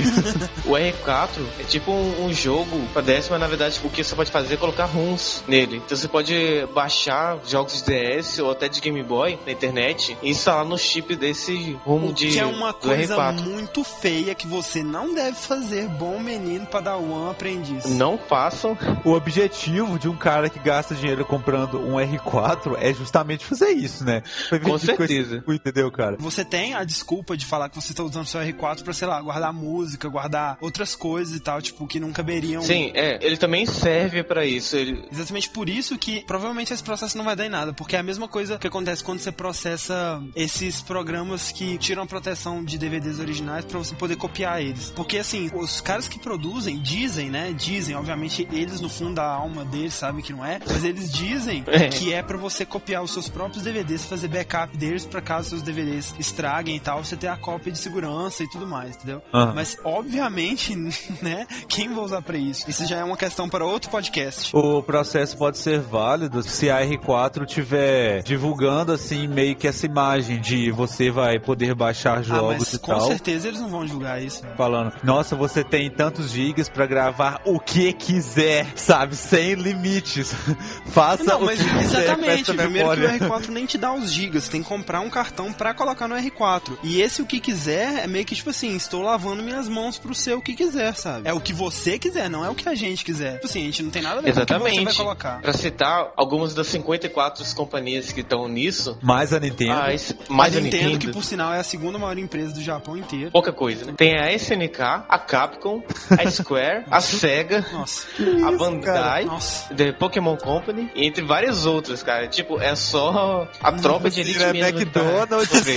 O 0.65 0.71
R4 0.73 1.29
é 1.59 1.63
tipo 1.63 1.91
um, 1.91 2.25
um 2.25 2.33
jogo 2.33 2.79
pra 2.93 3.01
DS, 3.01 3.29
mas 3.29 3.39
na 3.39 3.47
verdade 3.47 3.79
o 3.83 3.89
que 3.89 4.03
você 4.03 4.15
pode 4.15 4.29
fazer 4.31 4.53
é 4.53 4.57
colocar 4.57 4.85
ROMs 4.85 5.43
nele. 5.47 5.77
Então 5.77 5.97
você 5.97 6.07
pode 6.07 6.33
baixar 6.73 7.37
jogos 7.47 7.81
de 7.81 7.91
DS 7.91 8.39
ou 8.39 8.51
até 8.51 8.67
de 8.67 8.79
Game 8.79 9.01
Boy 9.03 9.39
na 9.45 9.51
internet 9.51 10.15
e 10.21 10.29
instalar 10.29 10.65
no 10.65 10.77
chip 10.77 11.15
desse 11.15 11.77
ROM 11.85 12.09
O 12.09 12.13
de 12.13 12.27
que 12.29 12.39
é 12.39 12.45
uma 12.45 12.71
do 12.71 12.77
coisa 12.79 13.15
R4. 13.15 13.41
muito 13.41 13.83
feia 13.83 14.35
que 14.35 14.45
você 14.47 14.83
não 14.83 15.13
deve 15.13 15.37
fazer, 15.37 15.87
bom 15.87 16.19
menino 16.19 16.65
para 16.67 16.81
dar 16.81 16.97
um 16.97 17.29
aprendiz. 17.29 17.85
Não 17.85 18.17
façam. 18.17 18.77
o 19.03 19.11
objetivo 19.13 19.97
de 19.97 20.07
um 20.07 20.15
cara 20.15 20.49
que 20.49 20.59
gasta 20.59 20.88
dinheiro 20.95 21.25
comprando 21.25 21.79
um 21.79 21.95
R4 21.95 22.75
é 22.79 22.93
justamente 22.93 23.45
fazer 23.45 23.69
isso, 23.69 24.03
né? 24.03 24.21
Foi 24.47 24.59
Com 24.59 24.77
certeza. 24.77 25.43
Entendeu, 25.47 25.91
cara? 25.91 26.15
Você 26.19 26.45
tem 26.45 26.73
a 26.73 26.83
desculpa 26.83 27.35
de 27.35 27.45
falar 27.45 27.69
que 27.69 27.75
você 27.75 27.93
tá 27.93 28.03
usando 28.03 28.25
seu 28.25 28.41
R4 28.41 28.83
pra, 28.83 28.93
sei 28.93 29.07
lá, 29.07 29.21
guardar 29.21 29.53
música, 29.53 30.07
guardar 30.07 30.57
outras 30.61 30.95
coisas 30.95 31.35
e 31.35 31.39
tal, 31.39 31.61
tipo, 31.61 31.87
que 31.87 31.99
não 31.99 32.11
caberiam. 32.11 32.61
Sim, 32.61 32.91
é, 32.93 33.19
ele 33.21 33.37
também 33.37 33.65
serve 33.65 34.23
pra 34.23 34.45
isso. 34.45 34.75
Ele, 34.75 35.03
Exatamente 35.11 35.49
por 35.49 35.69
isso 35.69 35.97
que 35.97 36.23
provavelmente 36.25 36.73
esse 36.73 36.83
processo 36.83 37.17
não 37.17 37.25
vai 37.25 37.35
dar 37.35 37.45
em 37.45 37.49
nada, 37.49 37.73
porque 37.73 37.95
é 37.95 37.99
a 37.99 38.03
mesma 38.03 38.27
coisa 38.27 38.57
que 38.57 38.67
acontece 38.67 39.03
quando 39.03 39.19
você 39.19 39.31
processa 39.31 40.21
esses 40.35 40.81
programas 40.81 41.51
que 41.51 41.77
tiram 41.77 42.03
a 42.03 42.05
proteção 42.05 42.63
de 42.63 42.77
DVDs 42.77 43.19
originais 43.19 43.65
pra 43.65 43.79
você 43.79 43.95
poder 43.95 44.15
copiar 44.15 44.61
eles. 44.61 44.91
Porque 44.95 45.17
assim, 45.17 45.49
os 45.53 45.81
caras 45.81 46.07
que 46.07 46.19
produzem 46.19 46.79
dizem, 46.79 47.29
né? 47.29 47.53
Dizem, 47.53 47.95
obviamente 47.95 48.47
eles 48.51 48.79
no 48.79 48.89
fundo 48.89 49.15
da 49.15 49.25
alma 49.25 49.65
deles 49.65 49.93
sabem 49.93 50.23
que 50.23 50.33
não 50.33 50.45
é, 50.45 50.59
mas 50.79 50.85
eles 50.85 51.11
dizem 51.11 51.63
É. 51.67 51.89
que 51.89 52.13
é 52.13 52.23
pra 52.23 52.37
você 52.37 52.65
copiar 52.65 53.03
os 53.03 53.11
seus 53.11 53.27
próprios 53.27 53.63
DVDs, 53.63 54.05
fazer 54.05 54.29
backup 54.29 54.75
deles 54.77 55.05
pra 55.05 55.21
caso 55.21 55.49
seus 55.49 55.61
DVDs 55.61 56.13
estraguem 56.17 56.75
e 56.77 56.79
tal, 56.79 57.03
você 57.03 57.17
ter 57.17 57.27
a 57.27 57.35
cópia 57.35 57.71
de 57.71 57.77
segurança 57.79 58.43
e 58.43 58.49
tudo 58.49 58.65
mais, 58.65 58.95
entendeu? 58.95 59.21
Aham. 59.33 59.53
Mas 59.55 59.77
obviamente, 59.83 60.73
né? 61.21 61.45
Quem 61.67 61.93
vai 61.93 62.03
usar 62.03 62.21
pra 62.21 62.37
isso? 62.37 62.69
Isso 62.69 62.85
já 62.85 62.97
é 62.97 63.03
uma 63.03 63.17
questão 63.17 63.49
para 63.49 63.65
outro 63.65 63.89
podcast. 63.91 64.55
O 64.55 64.81
processo 64.81 65.37
pode 65.37 65.57
ser 65.57 65.79
válido 65.81 66.41
se 66.43 66.69
a 66.69 66.79
R4 66.81 67.45
tiver 67.45 68.23
divulgando 68.23 68.93
assim 68.93 69.27
meio 69.27 69.55
que 69.55 69.67
essa 69.67 69.85
imagem 69.85 70.39
de 70.39 70.71
você 70.71 71.11
vai 71.11 71.39
poder 71.39 71.75
baixar 71.75 72.19
Ah, 72.19 72.21
jogos 72.23 72.57
mas 72.59 72.73
e 72.73 72.79
com 72.79 72.91
tal. 72.93 73.01
certeza 73.07 73.47
eles 73.49 73.59
não 73.59 73.69
vão 73.69 73.85
divulgar 73.85 74.21
isso. 74.23 74.43
Falando, 74.55 74.93
nossa, 75.03 75.35
você 75.35 75.63
tem 75.63 75.89
tantos 75.89 76.31
gigas 76.31 76.69
pra 76.69 76.85
gravar 76.85 77.41
o 77.45 77.59
que 77.59 77.91
quiser, 77.93 78.65
sabe? 78.75 79.15
Sem 79.15 79.55
limites. 79.55 80.33
Faça 80.87 81.23
Não, 81.23 81.41
o 81.41 81.45
mas 81.45 81.59
que 81.61 81.65
quiser 81.65 81.77
com 82.15 82.23
exatamente. 82.23 82.53
Primeiro 82.53 82.89
que 82.91 83.25
o 83.25 83.29
R4 83.29 83.47
nem 83.49 83.65
te 83.65 83.77
dá 83.77 83.93
os 83.93 84.11
gigas, 84.11 84.43
você 84.45 84.51
tem 84.51 84.63
que 84.63 84.67
comprar 84.69 84.99
um 85.01 85.09
cartão 85.09 85.53
pra 85.53 85.73
colocar 85.73 86.07
no 86.07 86.15
R4. 86.15 86.77
E 86.83 87.01
esse 87.01 87.21
o 87.21 87.25
que 87.25 87.39
quiser 87.39 88.03
é 88.03 88.07
meio 88.07 88.25
que 88.25 88.35
tipo 88.35 88.49
assim, 88.49 88.75
estou 88.75 89.01
lavando 89.03 89.43
minhas 89.43 89.67
mãos 89.67 89.97
pro 89.97 90.13
seu 90.15 90.39
o 90.39 90.41
que 90.41 90.53
quiser, 90.55 90.95
sabe? 90.95 91.27
É 91.27 91.33
o 91.33 91.39
que 91.39 91.53
você 91.53 91.97
quiser, 91.99 92.29
não 92.29 92.43
é 92.43 92.49
o 92.49 92.55
que 92.55 92.67
a 92.67 92.75
gente 92.75 93.03
quiser. 93.05 93.33
Tipo 93.35 93.45
assim, 93.47 93.61
a 93.61 93.65
gente 93.65 93.83
não 93.83 93.91
tem 93.91 94.01
nada 94.01 94.19
a 94.19 94.21
ver 94.21 94.33
com 94.33 94.39
o 94.39 94.45
que 94.45 94.53
você 94.53 94.59
vai 94.59 94.71
exatamente. 94.71 94.97
colocar. 94.97 95.41
Pra 95.41 95.53
citar 95.53 96.11
algumas 96.17 96.53
das 96.53 96.67
54 96.67 97.43
companhias 97.55 98.11
que 98.11 98.21
estão 98.21 98.47
nisso, 98.47 98.97
Mais 99.01 99.33
a 99.33 99.39
Nintendo. 99.39 99.73
ah, 99.81 99.93
esse- 99.93 100.15
mais 100.29 100.55
a 100.55 100.59
a 100.59 100.61
Nintendo, 100.61 100.83
Nintendo, 100.85 101.05
que 101.07 101.11
por 101.13 101.23
sinal 101.23 101.53
é 101.53 101.59
a 101.59 101.63
segunda 101.63 101.97
maior 101.99 102.17
empresa 102.17 102.53
do 102.53 102.61
Japão 102.61 102.97
inteiro. 102.97 103.31
pouca 103.31 103.51
coisa, 103.53 103.85
né? 103.85 103.93
Tem 103.95 104.17
a 104.17 104.31
SNK, 104.33 105.05
a 105.07 105.19
Capcom, 105.19 105.83
a 106.17 106.29
Square, 106.31 106.85
a 106.89 106.99
Sega, 107.01 107.65
Nossa, 107.71 108.07
a 108.45 108.51
Bandai, 108.57 109.25
nossa. 109.25 109.73
The 109.73 109.91
Pokémon 109.93 110.35
Company, 110.59 110.89
entre 110.95 111.23
várias 111.23 111.65
outras, 111.65 112.03
cara. 112.03 112.27
Tipo, 112.27 112.59
é 112.61 112.75
só 112.75 113.47
a 113.61 113.71
tropa 113.73 114.09
de 114.09 114.21
elite 114.21 114.43
é 114.43 114.53
mesmo. 114.53 114.85
tá 114.91 114.99
McDonald's. 114.99 115.63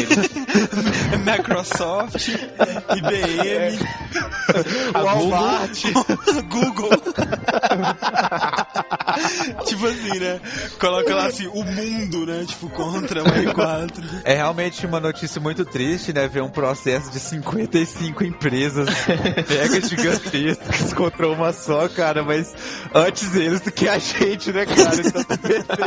Microsoft, 1.25 2.29
IBM, 2.29 3.79
A 4.95 4.99
Google, 4.99 5.05
Walmart. 5.05 5.83
Google. 6.49 6.91
tipo 9.67 9.87
assim, 9.87 10.19
né? 10.19 10.41
Coloca 10.79 11.15
lá 11.15 11.27
assim, 11.27 11.47
o 11.49 11.65
mundo, 11.65 12.27
né? 12.27 12.45
Tipo, 12.47 12.69
contra 12.71 13.23
o 13.23 13.27
R4. 13.27 14.23
É 14.25 14.35
realmente 14.35 14.85
uma 14.87 15.01
notícia 15.01 15.41
muito 15.41 15.65
triste, 15.65 16.13
né? 16.13 16.29
Ver 16.29 16.43
um 16.43 16.51
processo 16.51 17.11
de 17.11 17.21
55 17.21 18.25
empresas 18.25 18.89
mega 19.49 19.81
gigantescas 19.87 20.93
contra 20.93 21.29
uma 21.29 21.53
só, 21.53 21.89
cara. 21.89 22.23
Mas 22.23 22.55
antes 22.95 23.35
eles 23.35 23.61
do 23.61 23.71
que 23.71 23.89
a 23.89 23.99
gente, 23.99 24.53
né, 24.53 24.67
cara? 24.67 25.01
Então 25.01 25.25
tá. 25.25 25.83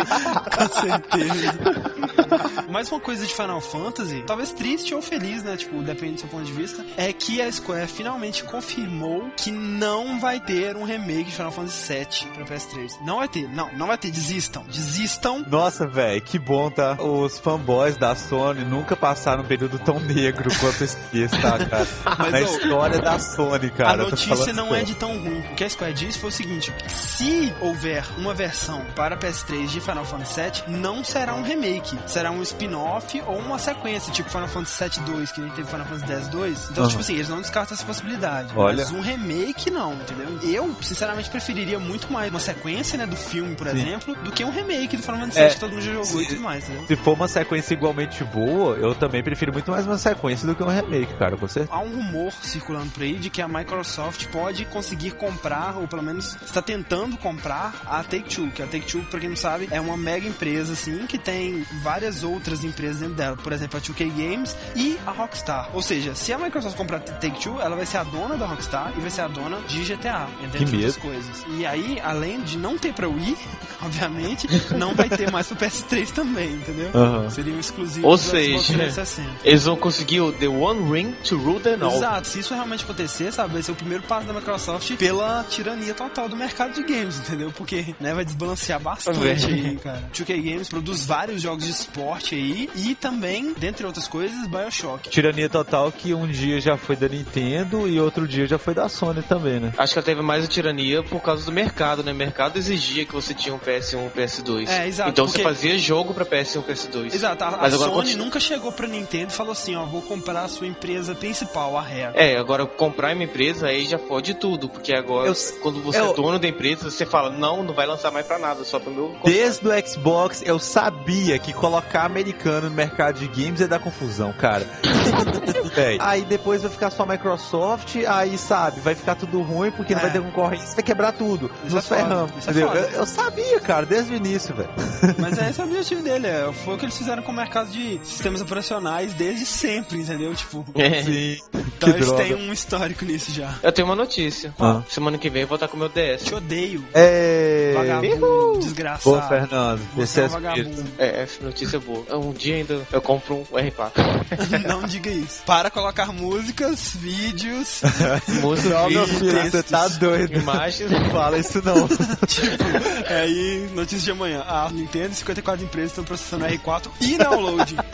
Com 0.51 0.81
certeza. 0.81 2.65
Mais 2.69 2.91
uma 2.91 2.99
coisa 2.99 3.25
de 3.25 3.33
Final 3.33 3.61
Fantasy, 3.61 4.23
talvez 4.25 4.51
triste 4.51 4.93
ou 4.93 5.01
feliz, 5.01 5.43
né? 5.43 5.55
Tipo, 5.55 5.81
depende 5.81 6.15
do 6.15 6.19
seu 6.21 6.29
ponto 6.29 6.43
de 6.43 6.51
vista, 6.51 6.85
é 6.97 7.13
que 7.13 7.41
a 7.41 7.51
Square 7.51 7.87
finalmente 7.87 8.43
confirmou 8.43 9.29
que 9.37 9.51
não 9.51 10.19
vai 10.19 10.39
ter 10.39 10.75
um 10.75 10.83
remake 10.83 11.25
de 11.25 11.31
Final 11.31 11.51
Fantasy 11.51 11.93
VII 11.93 12.31
pra 12.33 12.45
PS3. 12.45 12.97
Não 13.05 13.21
vai 13.25 13.27
ter, 13.27 13.49
não, 13.49 13.69
não 13.73 13.87
vai 13.87 13.97
ter. 13.97 14.11
Desistam, 14.11 14.63
desistam. 14.69 15.43
Nossa, 15.49 15.87
velho, 15.87 16.21
que 16.21 16.37
bom, 16.39 16.69
tá? 16.69 16.93
Os 17.01 17.39
fanboys 17.39 17.97
da 17.97 18.15
Sony 18.15 18.63
nunca 18.63 18.95
passaram 18.95 19.43
um 19.43 19.45
período 19.45 19.79
tão 19.79 19.99
negro 19.99 20.49
quanto 20.59 20.83
esse, 20.83 20.97
tá, 21.41 21.57
cara? 21.65 21.87
Mas, 22.17 22.31
Na 22.31 22.41
história 22.41 22.99
da 22.99 23.19
Sony, 23.19 23.69
cara. 23.71 23.93
a 23.93 23.97
notícia 23.97 24.53
não 24.53 24.73
é 24.73 24.83
de 24.83 24.95
tão 24.95 25.17
ruim. 25.17 25.39
O 25.51 25.55
que 25.55 25.63
a 25.63 25.69
Square 25.69 25.93
disse 25.93 26.19
foi 26.19 26.29
o 26.29 26.33
seguinte: 26.33 26.73
se 26.87 27.53
houver 27.59 28.05
uma 28.17 28.33
versão 28.33 28.81
para 28.95 29.17
PS3 29.17 29.67
de 29.67 29.81
Final 29.81 30.05
Fantasy 30.05 30.41
VII, 30.41 30.77
não 30.77 31.03
será 31.03 31.33
um 31.33 31.41
remake, 31.43 31.97
será 32.05 32.31
um 32.31 32.41
spin-off 32.41 33.21
ou 33.27 33.37
uma 33.37 33.57
sequência, 33.59 34.11
tipo 34.13 34.29
Final 34.29 34.47
Fantasy 34.47 34.83
VII 34.99 35.05
2, 35.13 35.31
que 35.31 35.41
nem 35.41 35.49
teve 35.51 35.69
Final 35.69 35.85
Fantasy 35.85 36.13
X 36.13 36.27
2. 36.29 36.69
Então, 36.71 36.83
Aham. 36.83 36.89
tipo 36.89 37.01
assim, 37.01 37.13
eles 37.15 37.29
não 37.29 37.41
descartam 37.41 37.75
essa 37.75 37.85
possibilidade. 37.85 38.53
Olha. 38.55 38.77
Mas 38.77 38.91
um 38.91 39.01
remake 39.01 39.69
não, 39.69 39.93
entendeu? 39.93 40.39
Eu, 40.43 40.75
sinceramente, 40.81 41.29
preferiria 41.29 41.79
muito 41.79 42.11
mais 42.11 42.29
uma 42.29 42.39
sequência, 42.39 42.97
né, 42.97 43.04
do 43.05 43.15
filme, 43.15 43.55
por 43.55 43.67
Sim. 43.67 43.77
exemplo, 43.77 44.15
do 44.23 44.31
que 44.31 44.43
um 44.43 44.49
remake 44.51 44.97
do 44.97 45.03
Final 45.03 45.21
Fantasy 45.21 45.39
É, 45.39 45.43
VII 45.45 45.53
que 45.53 45.59
todo 45.59 45.71
mundo 45.71 45.81
já 45.81 45.93
jogou 45.93 46.21
e 46.21 46.23
se- 46.25 46.29
tudo 46.29 46.41
mais, 46.41 46.63
entendeu? 46.69 46.87
Se 46.87 46.95
for 46.95 47.13
uma 47.13 47.27
sequência 47.27 47.73
igualmente 47.73 48.23
boa, 48.23 48.75
eu 48.77 48.93
também 48.95 49.23
prefiro 49.23 49.51
muito 49.53 49.69
mais 49.71 49.85
uma 49.85 49.97
sequência 49.97 50.47
do 50.47 50.55
que 50.55 50.63
um 50.63 50.67
remake, 50.67 51.13
cara, 51.15 51.37
com 51.37 51.47
certeza. 51.47 51.73
Há 51.75 51.79
um 51.79 51.89
rumor 51.95 52.31
circulando 52.41 52.89
por 52.91 53.03
aí 53.03 53.13
de 53.15 53.29
que 53.29 53.41
a 53.41 53.47
Microsoft 53.47 54.27
pode 54.27 54.65
conseguir 54.65 55.11
comprar, 55.11 55.75
ou 55.77 55.87
pelo 55.87 56.03
menos 56.03 56.35
está 56.45 56.61
tentando 56.61 57.17
comprar, 57.17 57.73
a 57.85 58.03
Take-Two. 58.03 58.51
Que 58.51 58.61
a 58.61 58.67
Take-Two, 58.67 59.03
pra 59.05 59.19
quem 59.19 59.29
não 59.29 59.35
sabe, 59.35 59.67
é 59.71 59.79
uma 59.81 59.97
mega 59.97 60.27
empresa, 60.27 60.73
assim, 60.73 61.05
que 61.07 61.17
tem 61.17 61.65
várias 61.81 62.23
outras 62.23 62.63
empresas 62.63 62.97
dentro 63.01 63.15
dela. 63.15 63.35
Por 63.37 63.51
exemplo, 63.53 63.77
a 63.77 63.81
2K 63.81 64.09
Games 64.09 64.55
e 64.75 64.97
a 65.05 65.11
Rockstar. 65.11 65.69
Ou 65.73 65.81
seja, 65.81 66.15
se 66.15 66.31
a 66.33 66.37
Microsoft 66.37 66.75
comprar 66.77 66.97
a 66.97 67.01
Take-Two, 67.01 67.59
ela 67.61 67.75
vai 67.75 67.85
ser 67.85 67.97
a 67.97 68.03
dona 68.03 68.35
da 68.37 68.45
Rockstar 68.45 68.93
e 68.97 69.01
vai 69.01 69.09
ser 69.09 69.21
a 69.21 69.27
dona 69.27 69.59
de 69.67 69.83
GTA, 69.83 70.27
entre 70.43 70.65
Que 70.65 70.75
outras 70.75 70.97
coisas. 70.97 71.45
E 71.57 71.65
aí, 71.65 71.99
além 72.03 72.41
de 72.41 72.57
não 72.57 72.77
ter 72.77 72.93
pra 72.95 73.07
Wii, 73.07 73.37
obviamente, 73.83 74.47
não 74.75 74.93
vai 74.95 75.09
ter 75.09 75.31
mais 75.31 75.47
pro 75.47 75.55
PS3 75.57 76.09
também, 76.11 76.51
entendeu? 76.53 76.89
Aham. 76.93 77.29
Seria 77.29 77.53
um 77.53 77.59
exclusivo 77.59 78.07
Ou 78.07 78.15
do 78.15 78.21
Xbox 78.21 78.31
seja, 78.31 78.73
360. 78.73 79.29
eles 79.43 79.65
vão 79.65 79.75
conseguir 79.75 80.21
o 80.21 80.31
The 80.31 80.47
One 80.47 80.91
Ring 80.91 81.11
to 81.27 81.37
rule 81.37 81.59
them 81.59 81.81
all. 81.83 81.95
Exato, 81.95 82.27
se 82.27 82.39
isso 82.39 82.53
realmente 82.53 82.83
acontecer, 82.83 83.31
sabe, 83.31 83.53
vai 83.53 83.61
ser 83.63 83.71
o 83.71 83.75
primeiro 83.75 84.03
passo 84.03 84.27
da 84.27 84.33
Microsoft 84.33 84.95
pela 84.97 85.43
tirania 85.49 85.93
total 85.93 86.29
do 86.29 86.35
mercado 86.35 86.73
de 86.73 86.83
games, 86.83 87.17
entendeu? 87.19 87.51
Porque, 87.51 87.95
né, 87.99 88.13
vai 88.13 88.25
desbalancear 88.25 88.79
bastante 88.79 89.19
Velho. 89.19 89.47
aí, 89.47 89.75
cara. 89.77 90.09
2K 90.13 90.35
Games 90.41 90.69
produz 90.69 91.05
vários 91.05 91.41
jogos 91.41 91.65
de 91.65 91.71
esporte 91.71 92.35
aí 92.35 92.69
e 92.75 92.95
também, 92.95 93.53
dentre 93.57 93.85
outras 93.85 94.07
coisas, 94.07 94.47
BioShock. 94.47 95.09
Tirania 95.09 95.49
total 95.49 95.91
que 95.91 96.13
um 96.13 96.27
dia 96.27 96.59
já 96.59 96.77
foi 96.77 96.95
da 96.95 97.07
Nintendo 97.07 97.87
e 97.87 97.99
outro 97.99 98.27
dia 98.27 98.47
já 98.47 98.57
foi 98.57 98.73
da 98.73 98.87
Sony 98.89 99.21
também, 99.23 99.59
né? 99.59 99.73
Acho 99.77 99.93
que 99.93 99.99
ela 99.99 100.05
teve 100.05 100.21
mais 100.21 100.45
a 100.45 100.47
tirania 100.47 101.03
por 101.03 101.21
causa 101.21 101.45
do 101.45 101.51
mercado, 101.51 102.03
né? 102.03 102.11
O 102.11 102.15
mercado 102.15 102.57
exigia 102.85 103.05
que 103.05 103.13
você 103.13 103.33
tinha 103.33 103.53
um 103.53 103.59
PS1 103.59 103.97
um 103.97 104.09
PS2. 104.09 104.69
É, 104.69 104.87
exato, 104.87 105.09
Então 105.09 105.25
porque- 105.25 105.39
você 105.39 105.43
fazia 105.43 105.77
jogo 105.79 106.13
pra 106.13 106.25
PS1 106.25 106.61
PS2. 106.63 107.13
Exato, 107.13 107.43
a, 107.43 107.47
a 107.65 107.71
Sony 107.71 107.91
continua- 107.91 108.25
nunca 108.25 108.39
chegou 108.39 108.71
pra 108.71 108.87
Nintendo 108.87 109.31
e 109.31 109.35
falou 109.35 109.51
assim, 109.53 109.75
ó, 109.75 109.85
vou 109.85 110.01
comprar 110.01 110.43
a 110.43 110.47
sua 110.47 110.67
empresa 110.67 111.15
principal, 111.15 111.77
a 111.77 111.81
Rare. 111.81 112.11
É, 112.13 112.37
agora 112.37 112.65
comprar 112.65 113.13
uma 113.15 113.23
empresa 113.23 113.67
aí 113.67 113.85
já 113.85 113.97
fode 113.97 114.35
tudo, 114.35 114.69
porque 114.69 114.93
agora 114.93 115.27
Eu- 115.29 115.35
quando 115.61 115.81
você 115.81 115.99
eu- 115.99 116.11
é 116.11 116.13
dono 116.13 116.37
da 116.39 116.47
empresa, 116.47 116.89
você 116.91 117.05
fala, 117.05 117.29
não, 117.29 117.63
não 117.63 117.73
vai 117.73 117.85
lançar 117.87 118.11
mais 118.11 118.25
pra 118.25 118.37
nada, 118.37 118.63
só 118.63 118.79
pro 118.79 118.91
meu 118.91 119.07
console." 119.09 119.33
Desde 119.33 119.67
o 119.67 119.87
Xbox 119.87 120.41
eu 120.45 120.59
sabia 120.59 121.37
que 121.39 121.53
colocar 121.53 122.05
americano 122.05 122.69
no 122.69 122.75
mercado 122.75 123.19
de 123.19 123.27
games 123.27 123.61
é 123.61 123.67
dar 123.67 123.79
confusão, 123.79 124.31
cara. 124.33 124.65
aí 125.99 126.21
depois 126.23 126.61
vai 126.61 126.71
ficar 126.71 126.89
só 126.89 127.03
a 127.03 127.05
Microsoft, 127.05 127.95
aí 128.07 128.37
sabe, 128.37 128.79
vai 128.81 128.95
ficar 128.95 129.15
tudo 129.15 129.41
ruim 129.41 129.71
porque 129.71 129.93
não 129.93 129.99
É. 130.01 130.03
vai 130.03 130.11
ter 130.11 130.21
concorrência, 130.21 130.75
vai 130.75 130.83
quebrar 130.83 131.11
tudo. 131.13 131.51
Isso 131.65 131.75
Nos 131.75 131.91
é 131.91 131.95
ferramos, 131.95 132.31
é 132.47 132.51
entendeu? 132.51 132.67
Foda. 132.81 132.89
Eu, 132.93 132.99
eu 132.99 133.05
sabia, 133.05 133.59
cara, 133.59 133.85
desde 133.85 134.13
o 134.13 134.15
início, 134.15 134.53
velho. 134.55 134.69
Mas 135.19 135.37
é 135.37 135.49
esse 135.49 135.61
o 135.61 135.63
objetivo 135.63 136.01
dele, 136.01 136.27
é, 136.27 136.51
foi 136.63 136.75
o 136.75 136.77
que 136.77 136.85
eles 136.85 136.97
fizeram 136.97 137.21
com 137.23 137.31
o 137.31 137.35
mercado 137.35 137.69
de 137.71 137.99
sistemas 138.03 138.41
operacionais 138.41 139.13
desde 139.13 139.45
sempre, 139.45 139.97
entendeu? 139.99 140.33
Tipo, 140.35 140.65
É. 140.75 141.03
Sim. 141.03 141.37
então 141.53 141.89
que 141.89 141.97
eles 141.97 142.07
droga. 142.07 142.23
têm 142.23 142.35
um 142.35 142.51
histórico 142.53 143.05
nisso 143.05 143.31
já. 143.31 143.53
Eu 143.63 143.71
tenho 143.71 143.87
uma 143.87 143.95
notícia. 143.95 144.53
Ah. 144.59 144.81
Semana 144.89 145.17
que 145.17 145.29
vem 145.29 145.43
eu 145.43 145.47
vou 145.47 145.55
estar 145.55 145.67
com 145.67 145.77
o 145.77 145.79
meu 145.79 145.89
DS. 145.89 146.23
Te 146.25 146.33
odeio, 146.35 146.83
É. 146.93 147.73
vagabundo, 147.75 148.59
desgraçado. 148.59 149.03
Boa, 149.03 149.21
Fernando. 149.27 149.81
Você 149.95 150.19
é 150.21 150.23
um 150.23 150.25
é 150.25 150.29
vagabundo. 150.29 150.85
É, 150.97 151.21
essa 151.23 151.43
notícia 151.43 151.77
é 151.77 151.79
boa. 151.79 152.05
Um 152.17 152.31
dia 152.33 152.55
ainda 152.55 152.81
eu 152.91 153.01
compro 153.01 153.35
um 153.35 153.43
R4. 153.45 153.91
Não 154.67 154.83
diga 154.83 155.09
isso. 155.09 155.43
Para 155.45 155.69
colocar 155.69 156.11
músicas, 156.11 156.91
vídeos, 156.95 157.81
Música, 158.41 158.69
Não, 158.69 158.89
meu 158.89 159.07
filho, 159.07 159.41
você 159.51 159.63
tá 159.63 159.87
doido. 159.87 160.33
imagens. 160.37 160.89
Não 160.91 161.09
fala 161.11 161.37
isso 161.37 161.61
não. 161.63 161.87
tipo, 162.27 162.63
aí, 163.09 163.69
notícia 163.73 164.05
de 164.05 164.11
amanhã. 164.11 164.43
A 164.47 164.69
Nintendo 164.71 165.11
e 165.11 165.15
54 165.15 165.65
empresas 165.65 165.91
estão 165.91 166.03
processando 166.03 166.45
R4 166.45 166.89
e 167.01 167.17
download 167.17 167.75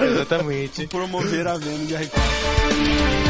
Exatamente. 0.00 0.86
promover 0.86 1.46
a 1.46 1.56
venda 1.56 1.86
de 1.86 1.94
R4. 1.94 3.27